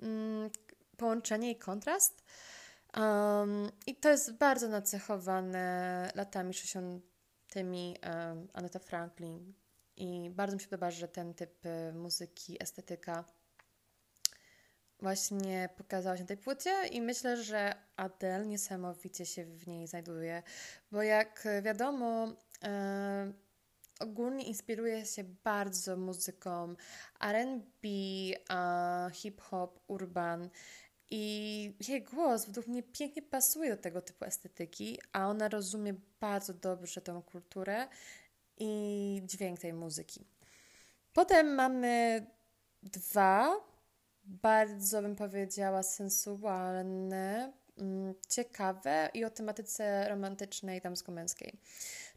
mm, 0.01 0.49
połączenie 0.97 1.51
i 1.51 1.55
kontrast. 1.55 2.23
Um, 2.97 3.71
I 3.87 3.95
to 3.95 4.09
jest 4.09 4.37
bardzo 4.37 4.67
nacechowane 4.67 6.11
latami 6.15 6.53
60. 6.53 7.03
Um, 7.55 8.47
Aneta 8.53 8.79
Franklin. 8.79 9.53
I 9.97 10.29
bardzo 10.29 10.55
mi 10.55 10.61
się 10.61 10.67
podoba, 10.67 10.91
że 10.91 11.07
ten 11.07 11.33
typ 11.33 11.65
e, 11.65 11.93
muzyki, 11.93 12.63
estetyka 12.63 13.25
właśnie 14.99 15.69
pokazała 15.77 16.17
się 16.17 16.23
na 16.23 16.27
tej 16.27 16.37
płycie 16.37 16.87
i 16.91 17.01
myślę, 17.01 17.43
że 17.43 17.75
Adele 17.95 18.45
niesamowicie 18.45 19.25
się 19.25 19.45
w 19.45 19.67
niej 19.67 19.87
znajduje, 19.87 20.43
bo 20.91 21.01
jak 21.01 21.47
wiadomo, 21.63 22.27
e, 22.63 23.33
ogólnie 23.99 24.43
inspiruje 24.43 25.05
się 25.05 25.23
bardzo 25.23 25.97
muzyką 25.97 26.75
RB, 27.19 27.87
hip-hop, 29.13 29.79
urban. 29.87 30.49
I 31.11 31.73
jej 31.87 32.03
głos 32.03 32.45
według 32.45 32.67
mnie 32.67 32.83
pięknie 32.83 33.21
pasuje 33.21 33.75
do 33.75 33.81
tego 33.81 34.01
typu 34.01 34.25
estetyki, 34.25 34.99
a 35.13 35.27
ona 35.27 35.47
rozumie 35.49 35.93
bardzo 36.19 36.53
dobrze 36.53 37.01
tę 37.01 37.21
kulturę 37.31 37.87
i 38.57 39.21
dźwięk 39.25 39.59
tej 39.59 39.73
muzyki. 39.73 40.25
Potem 41.13 41.53
mamy 41.53 42.25
dwa 42.83 43.55
bardzo, 44.23 45.01
bym 45.01 45.15
powiedziała, 45.15 45.83
sensualne, 45.83 47.53
mm, 47.77 48.13
ciekawe 48.29 49.09
i 49.13 49.25
o 49.25 49.29
tematyce 49.29 50.09
romantycznej 50.09 50.81
damsko-męskiej 50.81 51.57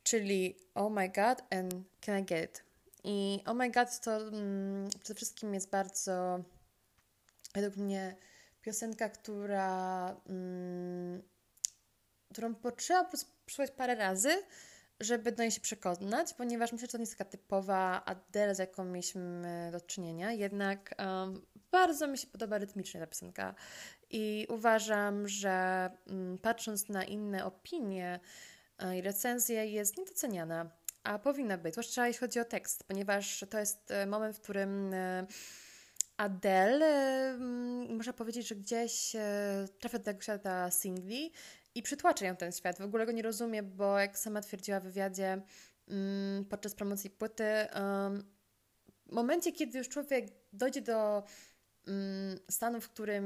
czyli 0.04 0.56
Oh 0.74 0.90
My 0.90 1.08
God 1.08 1.42
and 1.50 1.74
Can 2.00 2.18
I 2.18 2.24
Get 2.24 2.44
It? 2.44 2.62
I 3.04 3.42
Oh 3.46 3.54
My 3.54 3.70
God 3.70 4.00
to 4.00 4.16
mm, 4.16 4.90
przede 5.02 5.14
wszystkim 5.14 5.54
jest 5.54 5.70
bardzo, 5.70 6.40
według 7.54 7.76
mnie, 7.76 8.16
piosenka, 8.64 9.09
która, 9.09 10.09
mm, 10.28 11.23
którą 12.33 12.54
potrzeba 12.54 13.11
przysłuchać 13.47 13.71
parę 13.71 13.94
razy, 13.94 14.42
żeby 15.00 15.33
do 15.33 15.42
niej 15.42 15.52
się 15.52 15.61
przekonać, 15.61 16.35
ponieważ 16.35 16.73
myślę, 16.73 16.87
że 16.87 16.92
to 16.92 16.99
nie 16.99 17.02
jest 17.02 17.18
taka 17.18 17.30
typowa 17.30 18.04
Adele, 18.04 18.54
z 18.54 18.59
jaką 18.59 18.85
mieliśmy 18.85 19.68
do 19.73 19.80
czynienia, 19.80 20.33
jednak 20.33 20.94
um, 20.99 21.47
bardzo 21.71 22.06
mi 22.06 22.18
się 22.18 22.26
podoba 22.26 22.59
rytmicznie 22.59 23.00
ta 23.00 23.06
piosenka. 23.06 23.54
I 24.11 24.47
uważam, 24.50 25.28
że 25.28 25.90
um, 26.06 26.38
patrząc 26.38 26.88
na 26.88 27.04
inne 27.04 27.44
opinie, 27.44 28.21
i 28.97 29.02
recenzja 29.02 29.64
jest 29.64 29.99
niedoceniana, 29.99 30.71
a 31.02 31.18
powinna 31.18 31.59
być, 31.59 31.75
zwłaszcza 31.75 32.06
jeśli 32.06 32.21
chodzi 32.21 32.40
o 32.40 32.44
tekst, 32.44 32.85
ponieważ 32.85 33.44
to 33.50 33.59
jest 33.59 33.90
e, 33.90 34.06
moment, 34.06 34.37
w 34.37 34.40
którym 34.40 34.94
e, 34.94 35.26
Adele, 36.16 36.87
e, 36.87 37.38
można 37.88 38.12
powiedzieć, 38.12 38.49
że 38.49 38.54
gdzieś 38.54 39.16
trafia 39.78 39.99
do 39.99 40.04
tego 40.04 40.21
świata 40.21 40.71
singli 40.71 41.33
i 41.75 41.83
przytłacza 41.83 42.26
ją 42.26 42.37
ten 42.37 42.52
świat. 42.52 42.78
W 42.78 42.85
ogóle 42.85 43.06
go 43.06 43.12
nie 43.12 43.23
rozumie, 43.23 43.62
bo 43.62 43.99
jak 43.99 44.18
sama 44.18 44.40
twierdziła 44.40 44.80
w 44.80 44.85
wywiadzie 44.85 45.42
podczas 46.50 46.75
promocji 46.75 47.11
płyty, 47.11 47.44
w 49.06 49.12
momencie, 49.12 49.52
kiedy 49.52 49.78
już 49.78 49.88
człowiek 49.88 50.26
dojdzie 50.52 50.83
do 50.83 51.23
stanu, 52.50 52.80
w 52.80 52.88
którym 52.88 53.25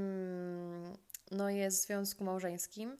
no, 1.30 1.50
jest 1.50 1.82
w 1.82 1.86
związku 1.86 2.24
małżeńskim, 2.24 2.98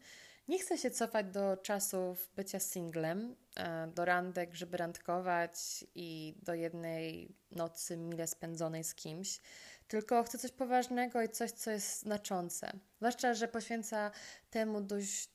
nie 0.48 0.58
chcę 0.58 0.78
się 0.78 0.90
cofać 0.90 1.26
do 1.26 1.56
czasów 1.56 2.30
bycia 2.36 2.60
singlem, 2.60 3.36
e, 3.56 3.86
do 3.86 4.04
randek, 4.04 4.54
żeby 4.54 4.76
randkować 4.76 5.84
i 5.94 6.34
do 6.42 6.54
jednej 6.54 7.34
nocy 7.50 7.96
mile 7.96 8.26
spędzonej 8.26 8.84
z 8.84 8.94
kimś, 8.94 9.40
tylko 9.88 10.22
chcę 10.22 10.38
coś 10.38 10.52
poważnego 10.52 11.22
i 11.22 11.28
coś, 11.28 11.50
co 11.50 11.70
jest 11.70 12.00
znaczące. 12.00 12.72
Zwłaszcza, 12.96 13.34
że 13.34 13.48
poświęca 13.48 14.10
temu 14.50 14.80
dość 14.80 15.30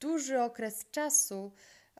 duży 0.00 0.40
okres 0.40 0.90
czasu, 0.90 1.52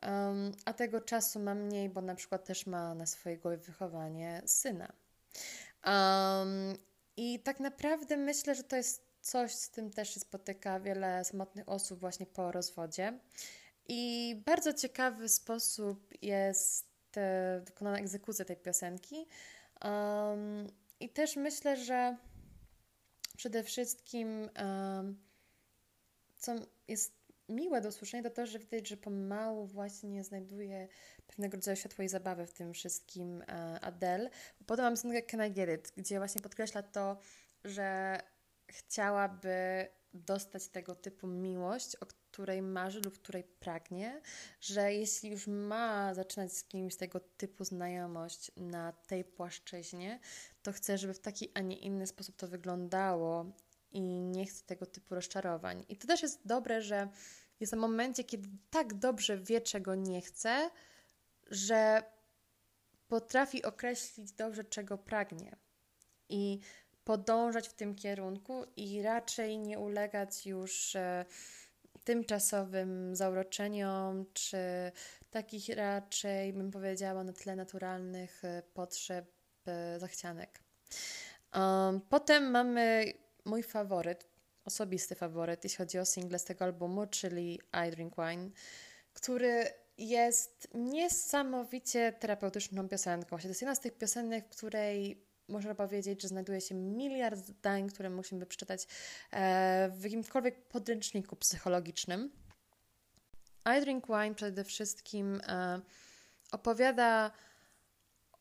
Um, 0.03 0.53
a 0.65 0.73
tego 0.73 1.01
czasu 1.01 1.41
ma 1.41 1.55
mniej, 1.55 1.89
bo 1.89 2.01
na 2.01 2.15
przykład 2.15 2.45
też 2.45 2.67
ma 2.67 2.95
na 2.95 3.07
swojej 3.07 3.39
głowie 3.39 3.57
wychowanie 3.57 4.43
syna. 4.47 4.93
Um, 5.87 6.77
I 7.17 7.41
tak 7.41 7.61
naprawdę 7.61 8.17
myślę, 8.17 8.55
że 8.55 8.63
to 8.63 8.77
jest 8.77 9.07
coś, 9.21 9.53
z 9.53 9.71
tym 9.71 9.91
też 9.91 10.15
się 10.15 10.21
spotyka 10.21 10.81
wiele 10.81 11.25
samotnych 11.25 11.69
osób 11.69 12.01
właśnie 12.01 12.27
po 12.27 12.53
rozwodzie. 12.53 13.19
I 13.89 14.43
bardzo 14.47 14.73
ciekawy 14.73 15.29
sposób 15.29 16.09
jest 16.23 16.87
e, 17.17 17.61
wykonana 17.65 17.99
egzekucja 17.99 18.45
tej 18.45 18.57
piosenki. 18.57 19.27
Um, 19.85 20.69
I 21.01 21.09
też 21.09 21.37
myślę, 21.37 21.77
że 21.77 22.17
przede 23.37 23.63
wszystkim, 23.63 24.51
co 26.37 26.55
jest 26.89 27.21
miłe 27.49 27.81
do 27.81 27.89
usłyszenia, 27.89 28.23
to 28.23 28.31
to, 28.31 28.47
że 28.47 28.59
widać, 28.59 28.89
że 28.89 28.97
pomału 28.97 29.67
właśnie 29.67 30.25
znajduje 30.25 30.89
pewnego 31.27 31.57
rodzaju 31.57 31.77
światło 31.77 32.05
i 32.05 32.09
zabawę 32.09 32.47
w 32.47 32.53
tym 32.53 32.73
wszystkim 32.73 33.37
uh, 33.39 33.45
Adele. 33.81 34.31
Potem 34.67 34.85
mam 34.85 34.95
piosenkę 34.95 35.23
Can 35.23 35.47
I 35.47 35.51
Get 35.53 35.81
It, 35.81 35.93
gdzie 35.97 36.19
właśnie 36.19 36.41
podkreśla 36.41 36.83
to, 36.83 37.19
że 37.65 38.19
chciałaby 38.69 39.89
dostać 40.15 40.69
tego 40.69 40.95
typu 40.95 41.27
miłość, 41.27 41.97
o 41.97 42.07
której 42.31 42.63
marzy 42.63 43.01
lub 43.01 43.19
której 43.19 43.45
pragnie, 43.45 44.21
że 44.61 44.95
jeśli 44.95 45.31
już 45.31 45.47
ma 45.47 46.15
zaczynać 46.15 46.53
z 46.53 46.65
kimś 46.65 46.97
tego 46.97 47.21
typu 47.21 47.65
znajomość 47.65 48.53
na 48.57 48.93
tej 48.93 49.25
płaszczyźnie, 49.25 50.21
to 50.63 50.73
chce, 50.73 50.99
żeby 50.99 51.15
w 51.15 51.19
taki, 51.19 51.51
a 51.55 51.61
nie 51.61 51.77
inny 51.77 52.07
sposób 52.07 52.37
to 52.37 52.49
wyglądało 52.49 53.47
i 53.93 54.01
nie 54.21 54.47
chce 54.47 54.65
tego 54.65 54.87
typu 54.87 55.15
rozczarowań. 55.15 55.85
I 55.89 55.97
to 55.97 56.07
też 56.07 56.23
jest 56.23 56.41
dobre, 56.47 56.83
że 56.83 57.09
jest 57.61 57.75
w 57.75 57.77
momencie, 57.77 58.25
kiedy 58.25 58.49
tak 58.71 58.95
dobrze 58.95 59.39
wie, 59.39 59.61
czego 59.61 59.95
nie 59.95 60.21
chce, 60.21 60.71
że 61.47 62.03
potrafi 63.09 63.63
określić 63.63 64.33
dobrze, 64.33 64.65
czego 64.65 64.99
pragnie. 64.99 65.57
I 66.29 66.61
podążać 67.05 67.69
w 67.69 67.75
tym 67.75 67.95
kierunku 67.95 68.65
i 68.77 69.03
raczej 69.03 69.59
nie 69.59 69.79
ulegać 69.79 70.47
już 70.47 70.97
e, 70.97 71.25
tymczasowym 72.05 73.17
zauroczeniom, 73.17 74.27
czy 74.33 74.59
takich 75.31 75.69
raczej, 75.69 76.53
bym 76.53 76.71
powiedziała, 76.71 77.25
na 77.25 77.33
tle 77.33 77.57
naturalnych 77.57 78.45
e, 78.45 78.63
potrzeb, 78.75 79.27
e, 79.67 80.01
zachcianek. 80.01 80.61
Um, 81.55 82.01
potem 82.01 82.51
mamy 82.51 83.13
mój 83.45 83.63
faworyt, 83.63 84.27
osobisty 84.65 85.15
faworyt, 85.15 85.65
jeśli 85.65 85.79
chodzi 85.79 85.99
o 85.99 86.05
single 86.05 86.39
z 86.39 86.45
tego 86.45 86.65
albumu, 86.65 87.07
czyli 87.07 87.61
I 87.87 87.91
Drink 87.91 88.15
Wine, 88.17 88.51
który 89.13 89.65
jest 89.99 90.69
niesamowicie 90.75 92.13
terapeutyczną 92.13 92.89
piosenką. 92.89 93.39
To 93.39 93.49
jest 93.49 93.61
jedna 93.61 93.75
z 93.75 93.81
tych 93.81 93.99
piosenek, 93.99 94.47
w 94.47 94.57
której 94.57 95.30
można 95.51 95.75
powiedzieć, 95.75 96.23
że 96.23 96.29
znajduje 96.29 96.61
się 96.61 96.75
miliard 96.75 97.39
zdań, 97.39 97.89
które 97.89 98.11
musimy 98.11 98.47
przeczytać 98.47 98.87
e, 99.31 99.91
w 99.93 100.05
jakimkolwiek 100.05 100.69
podręczniku 100.69 101.37
psychologicznym. 101.37 102.31
I 103.77 103.81
Drink 103.81 104.07
Wine 104.07 104.35
przede 104.35 104.65
wszystkim 104.65 105.41
e, 105.47 105.81
opowiada 106.53 107.31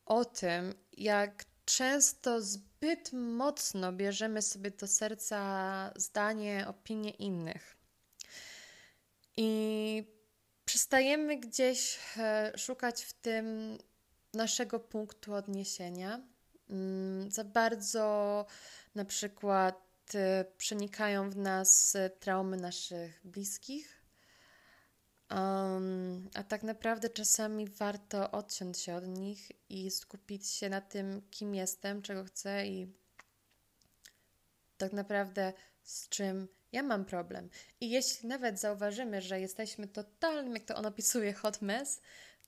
o 0.04 0.24
tym, 0.24 0.74
jak 0.92 1.44
często 1.64 2.42
zbyt 2.42 3.12
mocno 3.12 3.92
bierzemy 3.92 4.42
sobie 4.42 4.70
do 4.70 4.86
serca 4.86 5.92
zdanie, 5.96 6.64
opinie 6.68 7.10
innych. 7.10 7.76
I 9.36 10.02
przestajemy 10.64 11.36
gdzieś 11.36 11.98
e, 12.16 12.52
szukać 12.56 13.04
w 13.04 13.12
tym 13.12 13.78
naszego 14.34 14.80
punktu 14.80 15.34
odniesienia 15.34 16.20
za 17.28 17.44
bardzo 17.44 18.46
na 18.94 19.04
przykład 19.04 20.14
y, 20.14 20.18
przenikają 20.56 21.30
w 21.30 21.36
nas 21.36 21.96
traumy 22.20 22.56
naszych 22.56 23.20
bliskich. 23.24 24.00
Um, 25.30 26.30
a 26.34 26.42
tak 26.42 26.62
naprawdę 26.62 27.10
czasami 27.10 27.68
warto 27.68 28.30
odciąć 28.30 28.78
się 28.78 28.94
od 28.94 29.08
nich 29.08 29.52
i 29.68 29.90
skupić 29.90 30.48
się 30.48 30.68
na 30.68 30.80
tym, 30.80 31.22
kim 31.30 31.54
jestem, 31.54 32.02
czego 32.02 32.24
chcę 32.24 32.66
i 32.66 32.92
tak 34.76 34.92
naprawdę 34.92 35.52
z 35.82 36.08
czym 36.08 36.48
ja 36.72 36.82
mam 36.82 37.04
problem. 37.04 37.50
I 37.80 37.90
jeśli 37.90 38.28
nawet 38.28 38.60
zauważymy, 38.60 39.22
że 39.22 39.40
jesteśmy 39.40 39.88
totalnym, 39.88 40.54
jak 40.54 40.64
to 40.64 40.76
on 40.76 40.86
opisuje, 40.86 41.32
hot 41.32 41.62
mess, 41.62 42.00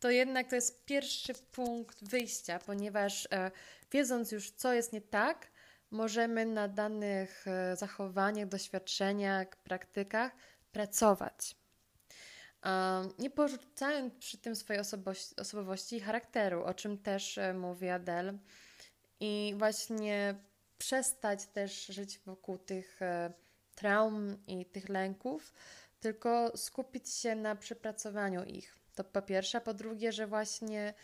to 0.02 0.10
jednak 0.10 0.48
to 0.48 0.54
jest 0.54 0.84
pierwszy 0.84 1.34
punkt 1.34 2.04
wyjścia, 2.08 2.58
ponieważ 2.58 3.28
e, 3.30 3.50
wiedząc 3.92 4.32
już, 4.32 4.50
co 4.50 4.72
jest 4.72 4.92
nie 4.92 5.00
tak, 5.00 5.50
możemy 5.90 6.46
na 6.46 6.68
danych 6.68 7.44
e, 7.46 7.76
zachowaniach, 7.76 8.48
doświadczeniach, 8.48 9.56
praktykach 9.56 10.32
pracować. 10.72 11.56
Nie 13.18 13.30
porzucając 13.30 14.14
przy 14.14 14.38
tym 14.38 14.56
swojej 14.56 14.82
osobowości 15.36 15.96
i 15.96 16.00
charakteru, 16.00 16.64
o 16.64 16.74
czym 16.74 16.98
też 16.98 17.38
e, 17.38 17.54
mówi 17.54 17.88
Adele, 17.88 18.38
i 19.20 19.54
właśnie 19.56 20.34
przestać 20.78 21.46
też 21.46 21.86
żyć 21.86 22.18
wokół 22.18 22.58
tych 22.58 23.00
traum 23.74 24.36
i 24.46 24.66
tych 24.66 24.88
lęków, 24.88 25.52
tylko 26.00 26.56
skupić 26.56 27.08
się 27.08 27.34
na 27.34 27.56
przepracowaniu 27.56 28.44
ich. 28.44 28.81
To 28.94 29.04
po 29.04 29.22
pierwsze. 29.22 29.60
Po 29.60 29.74
drugie, 29.74 30.12
że 30.12 30.26
właśnie 30.26 30.94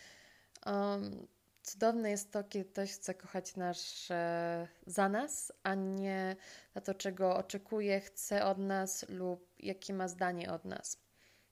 um, 0.66 1.26
cudowne 1.62 2.10
jest 2.10 2.32
to, 2.32 2.44
kiedy 2.44 2.64
ktoś 2.64 2.92
chce 2.92 3.14
kochać 3.14 3.56
nas 3.56 4.08
e, 4.10 4.68
za 4.86 5.08
nas, 5.08 5.52
a 5.62 5.74
nie 5.74 6.36
za 6.74 6.80
to, 6.80 6.94
czego 6.94 7.36
oczekuje, 7.36 8.00
chce 8.00 8.44
od 8.44 8.58
nas 8.58 9.08
lub 9.08 9.48
jakie 9.58 9.94
ma 9.94 10.08
zdanie 10.08 10.52
od 10.52 10.64
nas. 10.64 10.98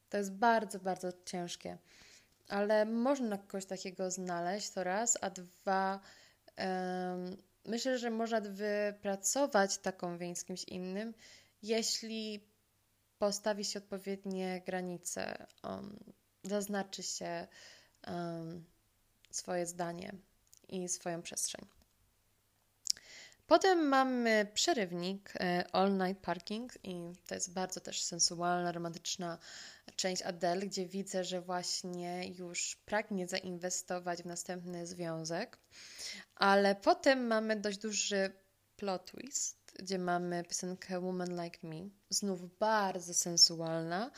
To 0.08 0.16
jest 0.16 0.32
bardzo, 0.32 0.78
bardzo 0.78 1.08
ciężkie. 1.24 1.78
Ale 2.48 2.84
można 2.84 3.38
kogoś 3.38 3.66
takiego 3.66 4.10
znaleźć, 4.10 4.70
to 4.70 4.84
raz, 4.84 5.18
a 5.20 5.30
dwa, 5.30 6.00
myślę, 7.64 7.98
że 7.98 8.10
można 8.10 8.40
wypracować 8.40 9.78
taką 9.78 10.18
więź 10.18 10.38
z 10.38 10.44
kimś 10.44 10.64
innym, 10.64 11.14
jeśli 11.62 12.46
postawi 13.18 13.64
się 13.64 13.78
odpowiednie 13.78 14.62
granice. 14.66 15.46
Um, 15.64 15.98
zaznaczy 16.46 17.02
się 17.02 17.46
um, 18.06 18.64
swoje 19.30 19.66
zdanie 19.66 20.12
i 20.68 20.88
swoją 20.88 21.22
przestrzeń. 21.22 21.66
Potem 23.46 23.88
mamy 23.88 24.46
przerywnik 24.54 25.32
e, 25.40 25.64
All 25.72 25.98
Night 25.98 26.24
Parking 26.24 26.72
i 26.82 27.12
to 27.26 27.34
jest 27.34 27.52
bardzo 27.52 27.80
też 27.80 28.02
sensualna, 28.02 28.72
romantyczna 28.72 29.38
część 29.96 30.22
Adele, 30.22 30.66
gdzie 30.66 30.86
widzę, 30.86 31.24
że 31.24 31.40
właśnie 31.40 32.28
już 32.28 32.76
pragnie 32.84 33.28
zainwestować 33.28 34.22
w 34.22 34.26
następny 34.26 34.86
związek, 34.86 35.58
ale 36.34 36.74
potem 36.74 37.26
mamy 37.26 37.56
dość 37.56 37.78
duży 37.78 38.32
plot 38.76 39.10
twist, 39.10 39.65
gdzie 39.78 39.98
mamy 39.98 40.44
piosenkę 40.44 41.00
Woman 41.00 41.42
Like 41.44 41.58
Me, 41.62 41.88
znów 42.10 42.58
bardzo 42.58 43.14
sensualna. 43.14 44.10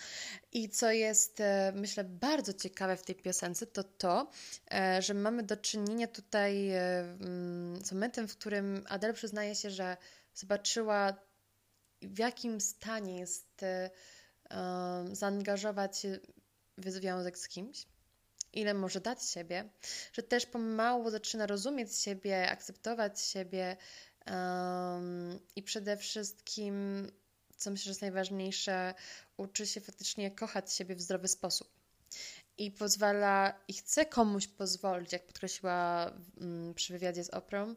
I 0.53 0.69
co 0.69 0.91
jest, 0.91 1.41
e, 1.41 1.73
myślę, 1.75 2.05
bardzo 2.05 2.53
ciekawe 2.53 2.97
w 2.97 3.03
tej 3.03 3.15
piosence, 3.15 3.67
to 3.67 3.85
to, 3.85 4.31
e, 4.71 5.03
że 5.03 5.15
mamy 5.15 5.43
do 5.43 5.57
czynienia 5.57 6.07
tutaj 6.07 6.71
e, 6.71 7.01
mm, 7.01 7.85
z 7.85 7.93
momentem, 7.93 8.29
w 8.29 8.37
którym 8.37 8.85
Adele 8.89 9.15
przyznaje 9.15 9.55
się, 9.55 9.71
że 9.71 9.97
zobaczyła, 10.35 11.15
w 12.03 12.19
jakim 12.19 12.61
stanie 12.61 13.19
jest 13.19 13.65
zaangażować 15.13 15.99
się 15.99 16.19
w 16.79 16.91
związek 16.91 17.39
z 17.39 17.49
kimś 17.49 17.87
ile 18.53 18.75
może 18.75 19.01
dać 19.01 19.25
siebie, 19.25 19.69
że 20.13 20.23
też 20.23 20.47
pomału 20.47 21.11
zaczyna 21.11 21.47
rozumieć 21.47 21.97
siebie, 21.97 22.51
akceptować 22.51 23.21
siebie, 23.21 23.77
Um, 24.31 25.39
I 25.57 25.63
przede 25.63 25.97
wszystkim, 25.97 27.07
co 27.57 27.71
myślę, 27.71 27.85
że 27.85 27.91
jest 27.91 28.03
najważniejsze, 28.03 28.95
uczy 29.37 29.67
się 29.67 29.81
faktycznie 29.81 30.31
kochać 30.31 30.73
siebie 30.73 30.95
w 30.95 31.01
zdrowy 31.01 31.29
sposób. 31.29 31.69
I 32.59 32.71
pozwala, 32.71 33.61
i 33.69 33.73
chce 33.73 34.07
komuś 34.07 34.47
pozwolić, 34.47 35.13
jak 35.13 35.27
podkreśliła 35.27 36.13
um, 36.41 36.75
przy 36.75 36.93
wywiadzie 36.93 37.25
z 37.25 37.31
Oprą, 37.31 37.75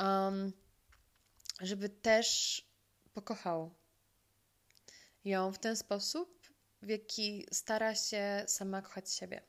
um, 0.00 0.52
żeby 1.60 1.88
też 1.88 2.62
pokochał 3.14 3.74
ją 5.24 5.52
w 5.52 5.58
ten 5.58 5.76
sposób, 5.76 6.48
w 6.82 6.88
jaki 6.88 7.46
stara 7.52 7.94
się 7.94 8.44
sama 8.46 8.82
kochać 8.82 9.12
siebie. 9.12 9.42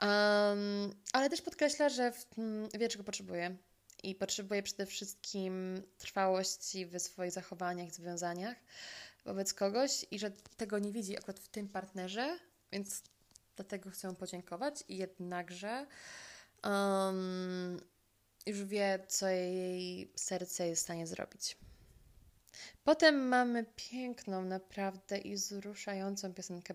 Um, 0.00 0.94
ale 1.12 1.30
też 1.30 1.42
podkreśla, 1.42 1.88
że 1.88 2.12
w, 2.12 2.26
wie, 2.78 2.88
czego 2.88 3.04
potrzebuje 3.04 3.56
i 4.04 4.14
potrzebuje 4.14 4.62
przede 4.62 4.86
wszystkim 4.86 5.82
trwałości 5.98 6.86
w 6.86 6.98
swoich 6.98 7.32
zachowaniach 7.32 7.90
związaniach 7.90 8.56
wobec 9.24 9.54
kogoś 9.54 10.06
i 10.10 10.18
że 10.18 10.30
tego 10.56 10.78
nie 10.78 10.92
widzi 10.92 11.18
akurat 11.18 11.40
w 11.40 11.48
tym 11.48 11.68
partnerze, 11.68 12.38
więc 12.72 13.02
dlatego 13.56 13.90
chcę 13.90 14.08
mu 14.08 14.14
podziękować 14.14 14.84
i 14.88 14.96
jednakże 14.96 15.86
um, 16.64 17.80
już 18.46 18.64
wie, 18.64 18.98
co 19.08 19.28
jej 19.28 20.12
serce 20.16 20.68
jest 20.68 20.82
w 20.82 20.84
stanie 20.84 21.06
zrobić. 21.06 21.56
Potem 22.84 23.28
mamy 23.28 23.64
piękną, 23.76 24.44
naprawdę 24.44 25.18
i 25.18 25.34
wzruszającą 25.34 26.34
piosenkę, 26.34 26.74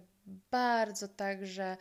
bardzo 0.52 1.08
także 1.08 1.78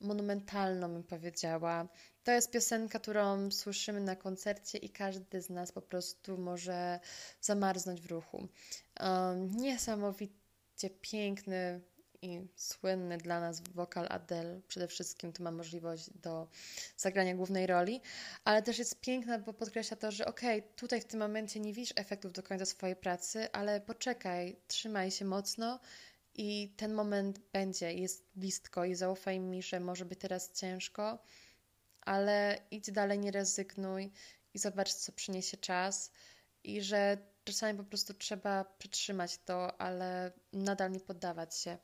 monumentalną, 0.00 0.92
bym 0.92 1.02
powiedziała. 1.02 1.88
To 2.24 2.32
jest 2.32 2.50
piosenka, 2.50 2.98
którą 2.98 3.50
słyszymy 3.50 4.00
na 4.00 4.16
koncercie 4.16 4.78
i 4.78 4.90
każdy 4.90 5.42
z 5.42 5.50
nas 5.50 5.72
po 5.72 5.82
prostu 5.82 6.38
może 6.38 7.00
zamarznąć 7.40 8.00
w 8.00 8.10
ruchu. 8.10 8.48
Um, 9.00 9.56
niesamowicie 9.56 10.90
piękny 11.00 11.80
i 12.22 12.40
słynny 12.56 13.18
dla 13.18 13.40
nas 13.40 13.60
wokal 13.60 14.06
Adele. 14.10 14.60
Przede 14.68 14.88
wszystkim 14.88 15.32
tu 15.32 15.42
ma 15.42 15.50
możliwość 15.50 16.10
do 16.10 16.48
zagrania 16.96 17.34
głównej 17.34 17.66
roli, 17.66 18.00
ale 18.44 18.62
też 18.62 18.78
jest 18.78 19.00
piękna, 19.00 19.38
bo 19.38 19.52
podkreśla 19.52 19.96
to, 19.96 20.10
że 20.10 20.26
okej, 20.26 20.58
okay, 20.58 20.72
tutaj 20.76 21.00
w 21.00 21.04
tym 21.04 21.20
momencie 21.20 21.60
nie 21.60 21.72
widzisz 21.72 21.92
efektów 21.96 22.32
do 22.32 22.42
końca 22.42 22.66
swojej 22.66 22.96
pracy, 22.96 23.52
ale 23.52 23.80
poczekaj, 23.80 24.56
trzymaj 24.66 25.10
się 25.10 25.24
mocno 25.24 25.80
i 26.34 26.74
ten 26.76 26.94
moment 26.94 27.38
będzie, 27.52 27.94
jest 27.94 28.24
blisko 28.34 28.84
i 28.84 28.94
zaufaj 28.94 29.40
mi, 29.40 29.62
że 29.62 29.80
może 29.80 30.04
być 30.04 30.20
teraz 30.20 30.52
ciężko, 30.52 31.18
ale 32.00 32.58
idź 32.70 32.90
dalej, 32.90 33.18
nie 33.18 33.30
rezygnuj 33.30 34.12
i 34.54 34.58
zobacz, 34.58 34.92
co 34.92 35.12
przyniesie 35.12 35.56
czas 35.56 36.12
i 36.64 36.82
że 36.82 37.18
czasami 37.44 37.78
po 37.78 37.84
prostu 37.84 38.14
trzeba 38.14 38.64
przytrzymać 38.64 39.38
to, 39.38 39.80
ale 39.80 40.32
nadal 40.52 40.90
nie 40.90 41.00
poddawać 41.00 41.58
się. 41.58 41.78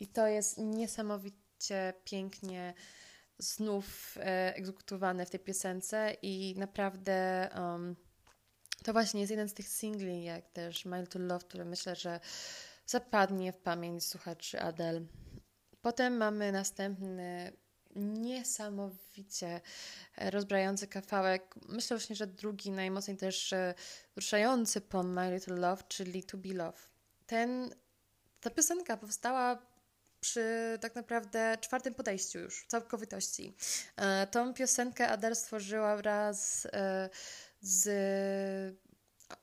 I 0.00 0.06
to 0.06 0.26
jest 0.26 0.58
niesamowicie 0.58 1.94
pięknie 2.04 2.74
znów 3.38 4.16
e, 4.20 4.54
egzekutowane 4.56 5.26
w 5.26 5.30
tej 5.30 5.40
piosence 5.40 6.16
i 6.22 6.54
naprawdę 6.58 7.48
um, 7.56 7.96
to 8.84 8.92
właśnie 8.92 9.20
jest 9.20 9.30
jeden 9.30 9.48
z 9.48 9.54
tych 9.54 9.68
singli, 9.68 10.24
jak 10.24 10.48
też 10.48 10.84
My 10.84 11.06
to 11.06 11.18
Love, 11.18 11.44
który 11.44 11.64
myślę, 11.64 11.96
że 11.96 12.20
zapadnie 12.86 13.52
w 13.52 13.56
pamięć 13.56 14.04
słuchaczy 14.04 14.60
Adele. 14.60 15.00
Potem 15.80 16.16
mamy 16.16 16.52
następny 16.52 17.52
niesamowicie 17.98 19.60
rozbrajający 20.16 20.86
kawałek. 20.86 21.54
Myślę 21.68 21.96
właśnie, 21.96 22.16
że 22.16 22.26
drugi 22.26 22.70
najmocniej 22.70 23.16
też 23.16 23.52
e, 23.52 23.74
ruszający 24.16 24.80
po 24.80 25.02
My 25.02 25.34
Little 25.34 25.56
Love, 25.56 25.82
czyli 25.88 26.24
To 26.24 26.36
Be 26.36 26.54
Love. 26.54 26.78
Ten, 27.26 27.74
ta 28.40 28.50
piosenka 28.50 28.96
powstała 28.96 29.62
przy 30.20 30.78
tak 30.80 30.94
naprawdę 30.94 31.58
czwartym 31.60 31.94
podejściu 31.94 32.38
już, 32.38 32.64
w 32.64 32.66
całkowitości. 32.66 33.54
E, 33.96 34.26
tą 34.26 34.54
piosenkę 34.54 35.08
Adele 35.08 35.34
stworzyła 35.34 35.96
wraz 35.96 36.66
e, 36.72 37.10
z 37.60 38.78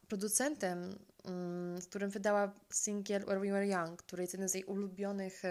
producentem, 0.08 1.00
mm, 1.26 1.82
z 1.82 1.86
którym 1.88 2.10
wydała 2.10 2.54
singiel 2.74 3.22
Where 3.22 3.39
We 3.39 3.52
Were 3.52 3.68
Young, 3.68 4.04
który 4.04 4.24
jest 4.24 4.34
jeden 4.34 4.50
z 4.50 4.54
jej 4.54 4.63
ulubionych 4.63 5.41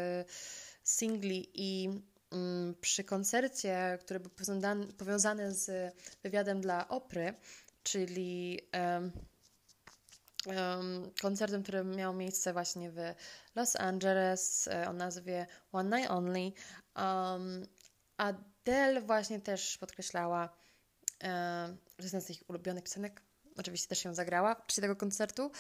singli 0.84 1.50
i 1.54 1.88
przy 2.80 3.04
koncercie, 3.04 3.98
który 4.00 4.20
był 4.20 4.30
powiązany 4.98 5.54
z 5.54 5.94
wywiadem 6.22 6.60
dla 6.60 6.88
Opry, 6.88 7.34
czyli 7.82 8.60
koncertem, 11.22 11.62
który 11.62 11.84
miał 11.84 12.14
miejsce 12.14 12.52
właśnie 12.52 12.90
w 12.90 12.98
Los 13.54 13.76
Angeles 13.76 14.68
e, 14.68 14.88
o 14.88 14.92
nazwie 14.92 15.46
One 15.72 15.98
Night 15.98 16.10
Only. 16.10 16.52
Adele 18.16 19.00
właśnie 19.00 19.40
też 19.40 19.78
podkreślała, 19.78 20.56
um, 21.22 21.78
że 21.98 22.16
jest 22.16 22.26
z 22.26 22.30
ich 22.30 22.42
ulubionych 22.48 22.84
piosenek. 22.84 23.22
Oczywiście 23.56 23.88
też 23.88 24.04
ją 24.04 24.14
zagrała 24.14 24.54
w 24.54 24.66
czasie 24.66 24.82
tego 24.82 24.96
koncertu. 24.96 25.50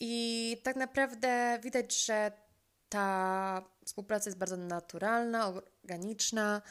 I 0.00 0.56
tak 0.62 0.76
naprawdę 0.76 1.58
widać, 1.62 2.04
że 2.04 2.32
ta 2.90 3.62
współpraca 3.84 4.30
jest 4.30 4.38
bardzo 4.38 4.56
naturalna, 4.56 5.48
organiczna 5.48 6.62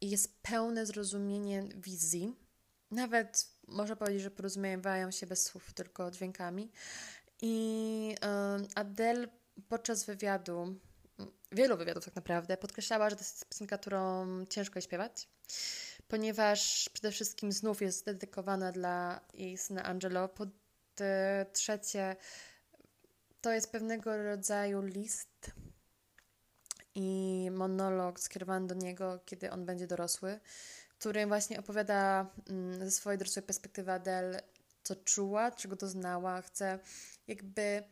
i 0.00 0.10
jest 0.10 0.42
pełne 0.42 0.86
zrozumienie 0.86 1.62
wizji. 1.62 2.36
Nawet 2.90 3.48
można 3.68 3.96
powiedzieć, 3.96 4.22
że 4.22 4.30
porozumiewają 4.30 5.10
się 5.10 5.26
bez 5.26 5.42
słów, 5.42 5.74
tylko 5.74 6.10
dźwiękami. 6.10 6.72
I 7.42 8.14
Adele 8.74 9.28
podczas 9.68 10.04
wywiadu, 10.04 10.80
wielu 11.52 11.76
wywiadów 11.76 12.04
tak 12.04 12.14
naprawdę, 12.16 12.56
podkreślała, 12.56 13.10
że 13.10 13.16
to 13.16 13.22
jest 13.22 13.48
piosenka, 13.48 13.78
którą 13.78 14.26
ciężko 14.46 14.78
jest 14.78 14.88
śpiewać, 14.88 15.28
ponieważ 16.08 16.88
przede 16.92 17.10
wszystkim 17.10 17.52
znów 17.52 17.82
jest 17.82 18.04
dedykowana 18.04 18.72
dla 18.72 19.20
jej 19.34 19.58
syna 19.58 19.84
Angelo. 19.84 20.28
Po 20.28 20.46
trzecie, 21.52 22.16
to 23.46 23.52
jest 23.52 23.72
pewnego 23.72 24.16
rodzaju 24.22 24.82
list 24.82 25.50
i 26.94 27.48
monolog 27.52 28.20
skierowany 28.20 28.66
do 28.66 28.74
niego, 28.74 29.20
kiedy 29.24 29.50
on 29.50 29.66
będzie 29.66 29.86
dorosły, 29.86 30.40
który 30.98 31.26
właśnie 31.26 31.60
opowiada 31.60 32.30
mm, 32.50 32.84
ze 32.84 32.90
swojej 32.90 33.18
dorosłej 33.18 33.42
perspektywy 33.42 33.92
Adele, 33.92 34.42
co 34.82 34.96
czuła, 34.96 35.50
czego 35.50 35.76
doznała. 35.76 36.42
Chce 36.42 36.78
jakby 37.26 37.82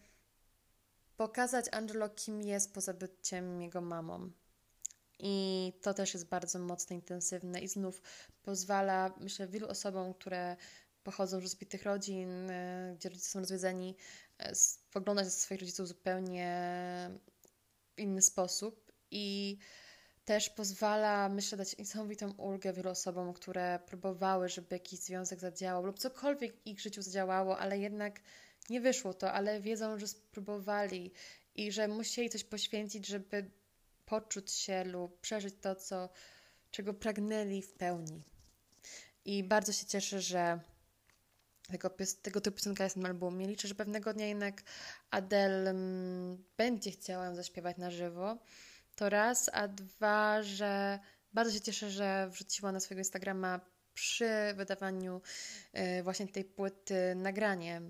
pokazać 1.17 1.67
Angelo, 1.73 2.09
kim 2.09 2.43
jest 2.43 2.75
poza 2.75 2.95
byciem 2.95 3.63
jego 3.63 3.81
mamą. 3.81 4.31
I 5.19 5.73
to 5.83 5.95
też 5.95 6.15
jest 6.15 6.27
bardzo 6.29 6.59
mocne, 6.59 6.97
intensywne 6.97 7.61
i 7.61 7.69
znów 7.69 8.03
pozwala, 8.43 9.15
myślę, 9.21 9.49
wielu 9.49 9.69
osobom, 9.69 10.15
które 10.15 10.57
pochodzą 11.05 11.41
z 11.41 11.43
rozbitych 11.43 11.83
rodzin, 11.83 12.51
y, 12.51 12.95
gdzie 12.99 13.09
rodzice 13.09 13.29
są 13.29 13.41
rozwiedzeni, 13.41 13.97
spoglądać 14.55 15.25
na 15.25 15.31
swoich 15.31 15.61
rodziców 15.61 15.89
zupełnie 15.89 16.51
w 17.97 18.01
inny 18.01 18.23
sposób 18.23 18.93
i 19.11 19.59
też 20.25 20.51
pozwala, 20.51 21.29
myślę, 21.29 21.59
dać 21.59 21.79
niesamowitą 21.79 22.31
ulgę 22.33 22.73
wielu 22.73 22.91
osobom, 22.91 23.33
które 23.33 23.79
próbowały, 23.87 24.49
żeby 24.49 24.67
jakiś 24.71 25.01
związek 25.01 25.41
zadziałał 25.41 25.87
lub 25.87 25.99
cokolwiek 25.99 26.57
w 26.57 26.67
ich 26.67 26.81
życiu 26.81 27.03
zadziałało, 27.03 27.59
ale 27.59 27.79
jednak 27.79 28.21
nie 28.71 28.81
wyszło 28.81 29.15
to, 29.15 29.33
ale 29.33 29.61
wiedzą, 29.61 29.99
że 29.99 30.09
spróbowali 30.09 31.13
i 31.55 31.73
że 31.73 31.89
musieli 31.89 32.31
coś 32.31 32.45
poświęcić, 32.45 33.07
żeby 33.07 33.51
poczuć 34.07 34.53
się 34.53 34.85
lub 34.85 35.21
przeżyć 35.21 35.55
to, 35.61 35.75
co, 35.75 36.09
czego 36.71 36.95
pragnęli 36.95 37.63
w 37.63 37.73
pełni. 37.73 38.23
I 39.25 39.45
bardzo 39.45 39.73
się 39.73 39.87
cieszę, 39.87 40.21
że 40.21 40.61
tego, 41.69 41.91
tego 42.23 42.41
typu 42.41 42.57
piosenka 42.57 42.85
jest 42.85 42.97
na 42.97 43.09
albumie. 43.09 43.47
Liczę, 43.47 43.69
że 43.69 43.75
pewnego 43.75 44.15
dnia 44.15 44.27
jednak 44.27 44.63
Adele 45.11 45.71
mm, 45.71 46.45
będzie 46.57 46.91
chciała 46.91 47.25
ją 47.25 47.35
zaśpiewać 47.35 47.77
na 47.77 47.91
żywo. 47.91 48.39
To 48.97 49.11
raz, 49.11 49.51
a 49.53 49.69
dwa, 49.69 50.43
że 50.43 50.99
bardzo 51.33 51.53
się 51.53 51.61
cieszę, 51.61 51.91
że 51.91 52.29
wrzuciła 52.31 52.73
na 52.73 52.81
swojego 52.81 53.01
Instagrama 53.01 53.61
przy 53.95 54.55
wydawaniu 54.57 55.21
y, 55.99 56.03
właśnie 56.03 56.29
tej 56.29 56.45
płyty 56.45 57.15
nagranie 57.15 57.83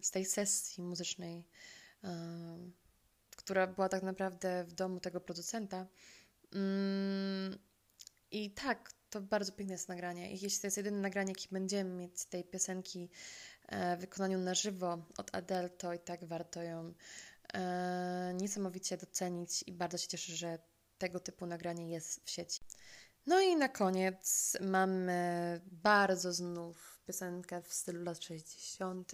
y, 0.00 0.04
z 0.04 0.10
tej 0.10 0.24
sesji 0.24 0.82
muzycznej, 0.82 1.44
y, 2.04 2.08
która 3.36 3.66
była 3.66 3.88
tak 3.88 4.02
naprawdę 4.02 4.64
w 4.64 4.72
domu 4.72 5.00
tego 5.00 5.20
producenta. 5.20 5.86
Mm, 6.52 7.58
I 8.30 8.50
tak, 8.50 8.90
to 9.14 9.20
bardzo 9.20 9.52
piękne 9.52 9.74
jest 9.74 9.88
nagranie. 9.88 10.30
I 10.32 10.40
jeśli 10.40 10.60
to 10.60 10.66
jest 10.66 10.76
jedyne 10.76 10.98
nagranie, 10.98 11.30
jakie 11.30 11.48
będziemy 11.50 11.90
mieć 11.90 12.24
tej 12.24 12.44
piosenki 12.44 13.10
e, 13.66 13.96
w 13.96 14.00
wykonaniu 14.00 14.38
na 14.38 14.54
żywo 14.54 14.98
od 15.16 15.34
Adele, 15.34 15.70
to 15.70 15.92
i 15.92 15.98
tak 15.98 16.24
warto 16.24 16.62
ją 16.62 16.94
e, 17.54 18.32
niesamowicie 18.34 18.96
docenić 18.96 19.64
i 19.66 19.72
bardzo 19.72 19.98
się 19.98 20.08
cieszę, 20.08 20.32
że 20.32 20.58
tego 20.98 21.20
typu 21.20 21.46
nagranie 21.46 21.90
jest 21.90 22.24
w 22.24 22.30
sieci. 22.30 22.60
No 23.26 23.40
i 23.40 23.56
na 23.56 23.68
koniec 23.68 24.52
mamy 24.60 25.60
bardzo 25.66 26.32
znów 26.32 27.00
piosenkę 27.06 27.62
w 27.62 27.74
stylu 27.74 28.04
lat 28.04 28.24
60., 28.24 29.12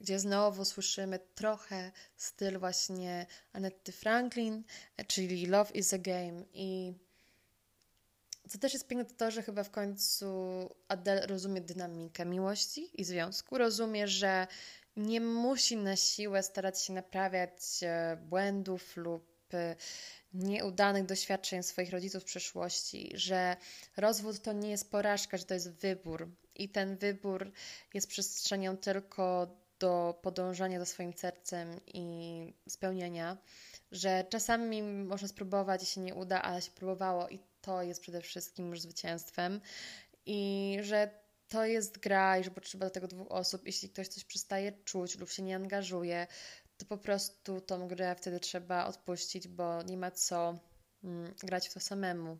gdzie 0.00 0.18
znowu 0.18 0.64
słyszymy 0.64 1.18
trochę 1.34 1.92
styl 2.16 2.58
właśnie 2.58 3.26
Annette 3.52 3.92
Franklin, 3.92 4.64
czyli 5.06 5.46
Love 5.46 5.70
is 5.70 5.92
a 5.92 5.98
Game. 5.98 6.44
I 6.52 6.94
co 8.48 8.58
też 8.58 8.72
jest 8.72 8.88
piękne, 8.88 9.04
to 9.04 9.14
to, 9.14 9.30
że 9.30 9.42
chyba 9.42 9.64
w 9.64 9.70
końcu 9.70 10.26
Adele 10.88 11.26
rozumie 11.26 11.60
dynamikę 11.60 12.24
miłości 12.24 13.00
i 13.00 13.04
związku. 13.04 13.58
Rozumie, 13.58 14.08
że 14.08 14.46
nie 14.96 15.20
musi 15.20 15.76
na 15.76 15.96
siłę 15.96 16.42
starać 16.42 16.82
się 16.82 16.92
naprawiać 16.92 17.60
e, 17.82 18.16
błędów 18.16 18.96
lub 18.96 19.54
e, 19.54 19.76
nieudanych 20.34 21.06
doświadczeń 21.06 21.62
swoich 21.62 21.90
rodziców 21.90 22.22
w 22.22 22.26
przeszłości, 22.26 23.12
że 23.14 23.56
rozwód 23.96 24.42
to 24.42 24.52
nie 24.52 24.70
jest 24.70 24.90
porażka, 24.90 25.36
że 25.36 25.44
to 25.44 25.54
jest 25.54 25.70
wybór 25.70 26.28
i 26.54 26.68
ten 26.68 26.96
wybór 26.96 27.52
jest 27.94 28.08
przestrzenią 28.08 28.76
tylko 28.76 29.56
do 29.78 30.18
podążania 30.22 30.78
za 30.78 30.86
swoim 30.86 31.12
sercem 31.12 31.80
i 31.86 32.54
spełnienia, 32.68 33.36
że 33.92 34.24
czasami 34.28 34.82
można 34.82 35.28
spróbować 35.28 35.82
i 35.82 35.86
się 35.86 36.00
nie 36.00 36.14
uda, 36.14 36.42
ale 36.42 36.62
się 36.62 36.70
próbowało 36.70 37.28
i 37.28 37.38
to 37.64 37.82
jest 37.82 38.00
przede 38.00 38.20
wszystkim 38.20 38.70
już 38.70 38.80
zwycięstwem 38.80 39.60
i 40.26 40.78
że 40.82 41.10
to 41.48 41.64
jest 41.64 41.98
gra 41.98 42.38
i 42.38 42.44
że 42.44 42.50
potrzeba 42.50 42.86
do 42.86 42.90
tego 42.90 43.08
dwóch 43.08 43.32
osób. 43.32 43.66
Jeśli 43.66 43.88
ktoś 43.88 44.08
coś 44.08 44.24
przestaje 44.24 44.72
czuć 44.72 45.18
lub 45.18 45.30
się 45.30 45.42
nie 45.42 45.56
angażuje, 45.56 46.26
to 46.76 46.86
po 46.86 46.98
prostu 46.98 47.60
tą 47.60 47.88
grę 47.88 48.14
wtedy 48.14 48.40
trzeba 48.40 48.86
odpuścić, 48.86 49.48
bo 49.48 49.82
nie 49.82 49.96
ma 49.96 50.10
co 50.10 50.58
mm, 51.04 51.34
grać 51.42 51.68
w 51.68 51.74
to 51.74 51.80
samemu. 51.80 52.38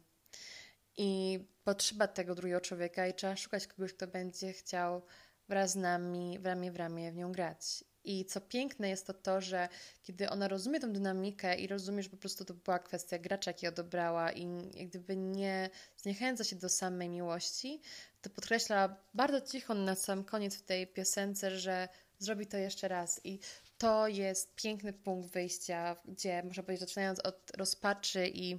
I 0.96 1.40
potrzeba 1.64 2.08
tego 2.08 2.34
drugiego 2.34 2.60
człowieka 2.60 3.06
i 3.06 3.14
trzeba 3.14 3.36
szukać 3.36 3.66
kogoś, 3.66 3.92
kto 3.92 4.06
będzie 4.06 4.52
chciał 4.52 5.02
wraz 5.48 5.70
z 5.70 5.76
nami 5.76 6.38
w 6.38 6.46
ramię 6.46 6.72
w 6.72 6.76
ramię 6.76 7.12
w 7.12 7.16
nią 7.16 7.32
grać. 7.32 7.84
I 8.04 8.24
co 8.24 8.40
piękne 8.40 8.88
jest 8.88 9.06
to 9.06 9.14
to, 9.14 9.40
że 9.40 9.68
kiedy 10.02 10.30
ona 10.30 10.48
rozumie 10.48 10.80
tę 10.80 10.92
dynamikę 10.92 11.56
i 11.56 11.66
rozumie, 11.66 12.02
że 12.02 12.10
po 12.10 12.16
prostu 12.16 12.44
to 12.44 12.54
była 12.54 12.78
kwestia 12.78 13.18
gracza, 13.18 13.50
jaki 13.50 13.66
odebrała 13.66 14.32
i 14.32 14.48
jak 14.74 14.88
gdyby 14.88 15.16
nie 15.16 15.70
zniechęca 15.96 16.44
się 16.44 16.56
do 16.56 16.68
samej 16.68 17.08
miłości, 17.08 17.80
to 18.22 18.30
podkreśla 18.30 18.96
bardzo 19.14 19.40
cicho 19.40 19.74
na 19.74 19.94
sam 19.94 20.24
koniec 20.24 20.56
w 20.56 20.62
tej 20.62 20.86
piosence, 20.86 21.58
że 21.58 21.88
zrobi 22.18 22.46
to 22.46 22.56
jeszcze 22.56 22.88
raz. 22.88 23.20
I 23.24 23.38
to 23.78 24.08
jest 24.08 24.54
piękny 24.54 24.92
punkt 24.92 25.28
wyjścia, 25.28 25.96
gdzie 26.04 26.42
można 26.42 26.62
powiedzieć, 26.62 26.88
zaczynając 26.88 27.20
od 27.20 27.52
rozpaczy 27.56 28.28
i 28.28 28.58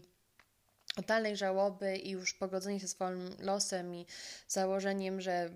totalnej 0.95 1.37
żałoby 1.37 1.97
i 1.97 2.09
już 2.09 2.33
pogodzenie 2.33 2.79
się 2.79 2.87
z 2.87 2.91
swoim 2.91 3.29
losem 3.39 3.95
i 3.95 4.05
założeniem, 4.47 5.21
że 5.21 5.49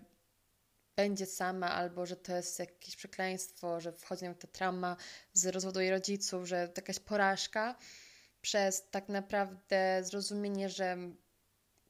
będzie 1.00 1.26
sama, 1.26 1.72
albo 1.72 2.06
że 2.06 2.16
to 2.16 2.36
jest 2.36 2.60
jakieś 2.60 2.96
przekleństwo, 2.96 3.82
że 3.82 3.92
wchodzi 3.92 4.24
nam 4.26 4.36
ta 4.36 4.48
trauma 4.48 4.96
z 5.34 5.46
rozwodu 5.46 5.80
jej 5.80 5.92
rodziców, 5.92 6.48
że 6.48 6.68
to 6.68 6.82
jakaś 6.82 7.00
porażka, 7.00 7.76
przez 8.42 8.90
tak 8.92 9.10
naprawdę 9.10 10.02
zrozumienie, 10.04 10.70
że 10.70 10.98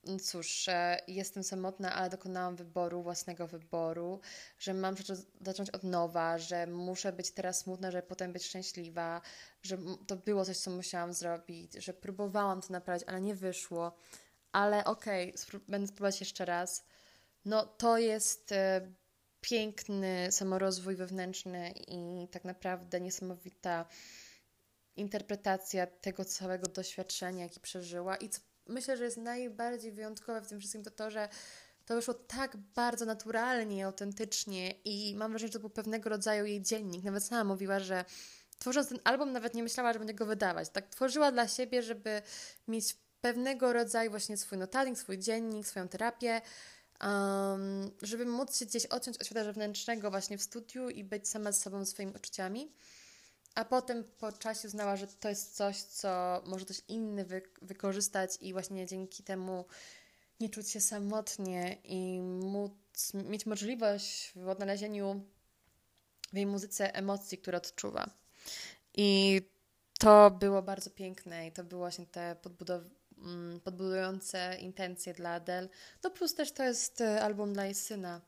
no 0.04 0.19
cóż, 0.19 0.65
jestem 1.08 1.43
samotna, 1.43 1.93
ale 1.95 2.10
dokonałam 2.10 2.56
wyboru, 2.56 3.04
własnego 3.04 3.48
wyboru, 3.48 4.19
że 4.60 4.74
mam 4.74 4.95
zacząć 5.41 5.69
od 5.69 5.84
nowa, 5.84 6.38
że 6.38 6.67
muszę 6.67 7.13
być 7.13 7.32
teraz 7.32 7.60
smutna, 7.60 7.91
żeby 7.91 8.08
potem 8.08 8.34
być 8.34 8.45
szczęśliwa, 8.45 9.22
że 9.62 9.78
to 10.08 10.15
było 10.15 10.45
coś, 10.45 10.58
co 10.58 10.72
musiałam 10.72 11.13
zrobić, 11.13 11.74
że 11.74 11.93
próbowałam 11.93 12.62
to 12.62 12.74
naprawić, 12.74 13.04
ale 13.08 13.22
nie 13.22 13.36
wyszło, 13.36 13.95
ale 14.52 14.86
okej, 14.86 15.34
okay, 15.36 15.60
będę 15.67 15.88
spróbować 15.88 16.19
jeszcze 16.19 16.45
raz. 16.45 16.86
No 17.45 17.65
to 17.65 17.97
jest 17.97 18.52
e, 18.52 18.93
piękny 19.41 20.28
samorozwój 20.32 20.95
wewnętrzny 20.95 21.73
i 21.88 22.28
tak 22.32 22.45
naprawdę 22.45 23.02
niesamowita 23.02 23.86
interpretacja 24.95 25.88
tego 25.88 26.25
całego 26.25 26.67
doświadczenia, 26.67 27.43
jaki 27.43 27.60
przeżyła 27.60 28.15
i 28.15 28.30
co 28.30 28.41
myślę, 28.67 28.97
że 28.97 29.04
jest 29.04 29.17
najbardziej 29.17 29.91
wyjątkowe 29.91 30.41
w 30.41 30.47
tym 30.47 30.60
wszystkim, 30.60 30.84
to 30.84 30.91
to, 30.91 31.12
że 31.12 31.30
to 31.86 31.95
wyszło 31.95 32.13
tak 32.13 32.58
bardzo 32.58 33.06
naturalnie, 33.06 33.86
autentycznie 33.86 34.71
i 34.71 35.15
mam 35.15 35.32
wrażenie, 35.32 35.47
że 35.47 35.54
to 35.54 35.60
był 35.60 35.69
pewnego 35.69 36.10
rodzaju 36.10 36.45
jej 36.45 36.62
dziennik. 36.62 37.04
Nawet 37.04 37.23
sama 37.23 37.43
mówiła, 37.43 37.80
że 37.80 38.06
tworząc 38.60 38.89
ten 38.89 38.99
album 39.04 39.32
nawet 39.32 39.54
nie 39.54 39.63
myślała, 39.63 39.93
że 39.93 39.99
będzie 39.99 40.13
go 40.13 40.25
wydawać. 40.25 40.69
Tak 40.69 40.88
tworzyła 40.88 41.32
dla 41.32 41.47
siebie, 41.47 41.84
żeby 41.84 42.21
mieć 42.67 42.97
pewnego 43.21 43.73
rodzaju 43.73 44.10
właśnie 44.10 44.38
swój 44.38 44.58
notatnik, 44.58 44.97
swój 44.97 45.17
dziennik, 45.17 45.67
swoją 45.67 45.88
terapię, 45.88 46.41
um, 47.04 47.92
żeby 48.02 48.26
móc 48.26 48.58
się 48.58 48.66
gdzieś 48.66 48.86
odciąć 48.86 49.18
od 49.18 49.26
świata 49.26 49.44
zewnętrznego 49.44 50.12
właśnie 50.12 50.38
w 50.38 50.44
studiu 50.44 50.90
i 50.90 51.04
być 51.04 51.28
sama 51.28 51.52
z 51.52 51.62
sobą, 51.62 51.86
swoimi 51.86 52.14
uczuciami. 52.16 52.72
A 53.56 53.66
potem 53.66 54.04
po 54.04 54.32
czasie 54.32 54.68
uznała, 54.68 54.96
że 54.96 55.08
to 55.08 55.30
jest 55.30 55.56
coś, 55.56 55.78
co 55.78 56.42
może 56.46 56.66
ktoś 56.66 56.82
inny 56.88 57.26
wy 57.26 57.42
wykorzystać 57.62 58.38
i 58.42 58.54
właśnie 58.54 58.86
dzięki 58.86 59.24
temu 59.24 59.66
nie 60.40 60.50
czuć 60.50 60.70
się 60.70 60.82
samotnie 60.82 61.78
i 61.84 62.22
móc 62.22 62.72
mieć 63.14 63.46
możliwość 63.46 64.32
w 64.36 64.48
odnalezieniu 64.48 65.24
w 66.34 66.36
jej 66.36 66.46
muzyce 66.46 66.96
emocji, 66.96 67.38
które 67.38 67.58
odczuwa. 67.58 68.10
I 68.94 69.42
to 70.00 70.32
było 70.32 70.62
bardzo 70.62 70.90
piękne 70.90 71.48
i 71.48 71.52
to 71.52 71.64
było 71.64 71.80
właśnie 71.80 72.06
te 72.06 72.36
podbudow- 72.44 72.90
podbudujące 73.63 74.58
intencje 74.60 75.13
dla 75.13 75.29
Adele. 75.29 75.69
No 76.03 76.12
plus 76.12 76.36
też 76.36 76.51
to 76.51 76.63
jest 76.63 77.01
e, 77.01 77.21
album 77.21 77.53
dla 77.53 77.65
jej 77.65 77.75
syna, 77.75 78.21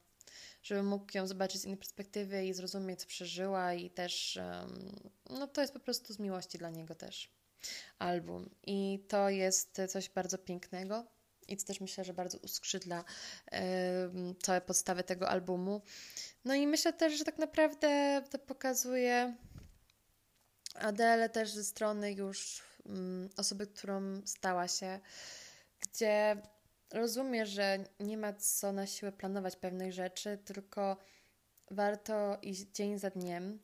żeby 0.64 0.84
mógł 0.84 1.18
ją 1.18 1.28
zobaczyć 1.28 1.62
z 1.62 1.66
innej 1.66 1.78
perspektywy 1.78 2.46
i 2.46 2.54
zrozumieć, 2.54 3.00
co 3.00 3.08
przeżyła 3.08 3.74
i 3.74 3.90
też, 3.90 4.40
no 5.30 5.48
to 5.48 5.62
jest 5.62 5.74
po 5.74 5.80
prostu 5.80 6.14
z 6.14 6.20
miłości 6.20 6.58
dla 6.58 6.70
niego 6.70 6.96
też 6.96 7.32
album. 8.00 8.50
I 8.64 9.06
to 9.08 9.30
jest 9.30 9.82
coś 9.90 10.10
bardzo 10.10 10.38
pięknego 10.38 11.06
i 11.48 11.58
co 11.58 11.68
też 11.68 11.82
myślę, 11.82 12.04
że 12.04 12.14
bardzo 12.14 12.38
uskrzydla 12.38 13.04
całe 14.42 14.62
podstawy 14.62 15.04
tego 15.04 15.30
albumu. 15.30 15.82
No 16.46 16.56
i 16.56 16.68
myślę 16.68 16.94
też, 16.94 17.14
że 17.14 17.26
tak 17.26 17.38
naprawdę 17.38 18.22
to 18.30 18.40
pokazuje 18.40 19.36
Adele 20.76 21.30
też 21.30 21.52
ze 21.52 21.64
strony 21.64 22.14
już 22.14 22.62
osoby, 23.38 23.68
którą 23.68 24.22
stała 24.26 24.68
się, 24.68 25.00
gdzie 25.80 26.42
rozumie, 26.92 27.46
że 27.46 27.84
nie 28.00 28.18
ma 28.18 28.34
co 28.34 28.72
na 28.72 28.88
siłę 28.88 29.12
planować 29.12 29.56
pewnych 29.56 29.94
rzeczy, 29.94 30.38
tylko 30.46 30.98
warto 31.72 32.38
iść 32.42 32.62
dzień 32.62 33.00
za 33.00 33.10
dniem 33.10 33.60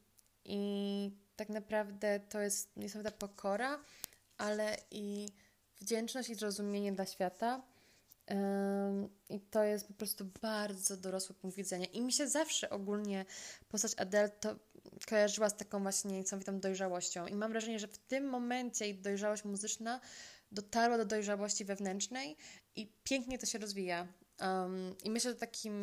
i 0.46 1.12
tak 1.36 1.50
naprawdę 1.50 2.20
to 2.20 2.40
jest 2.40 2.78
niesamowita 2.78 3.18
pokora, 3.18 3.80
ale 4.38 4.78
i 4.92 5.28
wdzięczność 5.82 6.30
i 6.30 6.36
zrozumienie 6.36 6.92
dla 6.92 7.06
świata. 7.06 7.62
I 9.30 9.40
to 9.40 9.64
jest 9.64 9.88
po 9.88 9.94
prostu 9.94 10.26
bardzo 10.42 10.98
dorosły 10.98 11.36
punkt 11.36 11.58
widzenia. 11.58 11.86
I 11.86 12.02
mi 12.02 12.14
się 12.14 12.28
zawsze 12.28 12.70
ogólnie 12.70 13.26
postać 13.70 13.94
Adele 13.98 14.30
to 14.30 14.56
kojarzyła 15.10 15.50
z 15.50 15.58
taką 15.58 15.82
właśnie 15.82 16.18
niesamowitą 16.18 16.60
dojrzałością. 16.60 17.28
I 17.28 17.36
mam 17.36 17.52
wrażenie, 17.52 17.80
że 17.80 17.88
w 17.88 17.98
tym 17.98 18.30
momencie 18.30 18.86
jej 18.86 18.96
dojrzałość 18.96 19.44
muzyczna 19.44 20.02
dotarła 20.52 20.98
do 20.98 21.06
dojrzałości 21.06 21.66
wewnętrznej 21.66 22.38
i 22.76 22.92
pięknie 23.04 23.38
to 23.38 23.46
się 23.46 23.60
rozwija. 23.60 24.08
Um, 24.42 24.96
I 25.04 25.12
myślę, 25.12 25.32
że 25.32 25.38
takim, 25.38 25.74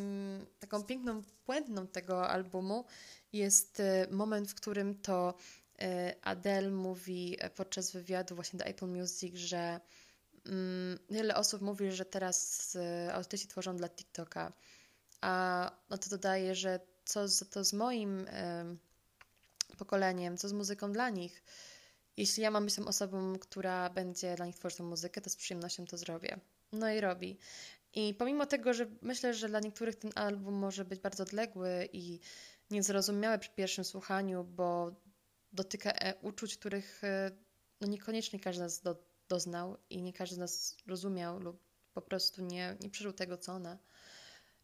taką 0.59 0.83
piękną 0.83 1.23
puentną 1.45 1.87
tego 1.87 2.29
albumu 2.29 2.85
jest 3.33 3.81
y, 3.81 4.07
moment, 4.11 4.51
w 4.51 4.55
którym 4.55 4.95
to 4.95 5.35
y, 5.83 5.85
Adele 6.23 6.71
mówi 6.71 7.39
podczas 7.55 7.91
wywiadu 7.91 8.35
właśnie 8.35 8.59
do 8.59 8.65
Apple 8.65 8.87
Music, 8.87 9.35
że 9.35 9.81
wiele 11.11 11.37
osób 11.37 11.63
mówi, 11.63 11.93
że 11.93 12.05
teraz 12.05 12.75
y, 12.75 13.13
autyści 13.13 13.49
tworzą 13.49 13.77
dla 13.77 13.89
TikToka, 13.89 14.53
a 15.21 15.73
no 15.91 15.99
to 15.99 16.11
dodaje, 16.11 16.55
że 16.55 16.81
co 17.05 17.29
z, 17.29 17.51
to 17.51 17.65
z 17.65 17.73
moim 17.73 18.27
pokoleniem, 19.79 20.37
co 20.37 20.49
z 20.49 20.53
muzyką 20.53 20.93
dla 20.93 21.11
nich. 21.11 21.43
Jeśli 22.17 22.43
ja 22.43 22.51
mam 22.51 22.69
tą 22.69 22.87
osobą, 22.87 23.39
która 23.39 23.91
będzie 23.91 24.35
dla 24.37 24.47
nich 24.47 24.57
tworzyć 24.57 24.79
tę 24.79 24.85
muzykę, 24.85 25.21
to 25.21 25.31
z 25.31 25.37
przyjemnością 25.37 25.87
to 25.87 25.99
zrobię. 25.99 26.41
No 26.73 26.91
i 26.91 27.01
robi. 27.01 27.39
I 27.95 28.15
pomimo 28.15 28.47
tego, 28.47 28.75
że 28.75 28.87
myślę, 29.03 29.35
że 29.35 29.49
dla 29.49 29.61
niektórych 29.61 29.97
ten 29.97 30.11
album 30.15 30.55
może 30.55 30.85
być 30.85 31.01
bardzo 31.01 31.23
odległy 31.23 31.89
i 31.93 32.21
niezrozumiały 32.71 33.39
przy 33.39 33.51
pierwszym 33.51 33.85
słuchaniu, 33.85 34.45
bo 34.45 34.95
dotyka 35.53 35.91
e, 35.91 36.15
uczuć, 36.23 36.57
których 36.57 37.05
e, 37.05 37.31
no 37.81 37.89
niekoniecznie 37.89 38.41
każdy 38.41 38.69
z 38.69 38.85
nas 38.85 38.97
doznał 39.35 39.77
i 39.91 40.03
nie 40.03 40.13
każdy 40.13 40.35
z 40.35 40.39
nas 40.39 40.77
rozumiał 40.87 41.41
lub 41.41 41.57
po 41.95 42.03
prostu 42.03 42.43
nie, 42.43 42.77
nie 42.81 42.91
przeżył 42.91 43.13
tego, 43.13 43.37
co 43.37 43.53
ona. 43.53 43.79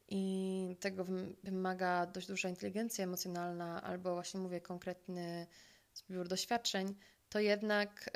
I 0.09 0.77
tego 0.81 1.05
wymaga 1.45 2.07
dość 2.07 2.27
duża 2.27 2.49
inteligencja 2.49 3.05
emocjonalna, 3.05 3.83
albo 3.83 4.15
właśnie 4.15 4.41
mówię 4.41 4.61
konkretny 4.61 5.47
zbiór 5.95 6.29
doświadczeń, 6.29 6.95
to 7.29 7.41
jednak 7.41 8.11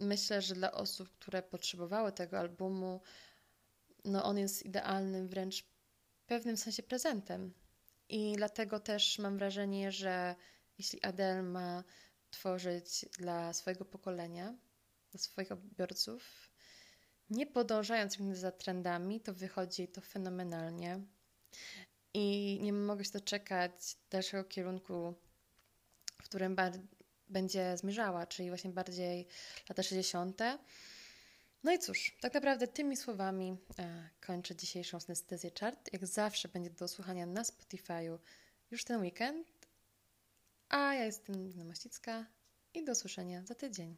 y, 0.00 0.04
myślę, 0.04 0.42
że 0.42 0.54
dla 0.54 0.72
osób, 0.72 1.08
które 1.18 1.42
potrzebowały 1.42 2.12
tego 2.12 2.38
albumu, 2.38 3.00
no 4.04 4.24
on 4.24 4.38
jest 4.38 4.62
idealnym, 4.62 5.28
wręcz 5.28 5.62
w 5.62 6.26
pewnym 6.26 6.56
sensie 6.56 6.82
prezentem. 6.82 7.52
I 8.08 8.32
dlatego 8.36 8.80
też 8.80 9.18
mam 9.18 9.38
wrażenie, 9.38 9.92
że 9.92 10.34
jeśli 10.78 11.02
Adele 11.02 11.42
ma 11.42 11.84
tworzyć 12.30 13.06
dla 13.18 13.52
swojego 13.52 13.84
pokolenia, 13.84 14.54
dla 15.12 15.20
swoich 15.20 15.52
odbiorców, 15.52 16.50
nie 17.30 17.46
podążając 17.46 18.18
za 18.32 18.52
trendami, 18.52 19.20
to 19.20 19.34
wychodzi 19.34 19.88
to 19.88 20.00
fenomenalnie. 20.00 21.00
I 22.14 22.58
nie 22.62 22.72
mogę 22.72 23.04
się 23.04 23.12
doczekać 23.12 23.96
dalszego 24.10 24.44
kierunku, 24.44 25.14
w 26.22 26.24
którym 26.24 26.56
będzie 27.28 27.76
zmierzała, 27.76 28.26
czyli 28.26 28.48
właśnie 28.48 28.70
bardziej 28.70 29.26
lata 29.68 29.82
60. 29.82 30.40
No 31.64 31.72
i 31.72 31.78
cóż, 31.78 32.16
tak 32.20 32.34
naprawdę 32.34 32.68
tymi 32.68 32.96
słowami 32.96 33.56
e, 33.78 34.08
kończę 34.20 34.56
dzisiejszą 34.56 35.00
synestezję 35.00 35.50
chart. 35.60 35.92
Jak 35.92 36.06
zawsze 36.06 36.48
będzie 36.48 36.70
do 36.70 36.88
słuchania 36.88 37.26
na 37.26 37.42
Spotify'u 37.42 38.18
już 38.70 38.84
ten 38.84 39.00
weekend, 39.00 39.48
A 40.68 40.94
ja 40.94 41.04
jestem 41.04 41.44
Nina 41.44 41.64
Mościcka 41.64 42.26
i 42.74 42.84
do 42.84 42.94
słyszenia 42.94 43.46
za 43.46 43.54
tydzień. 43.54 43.96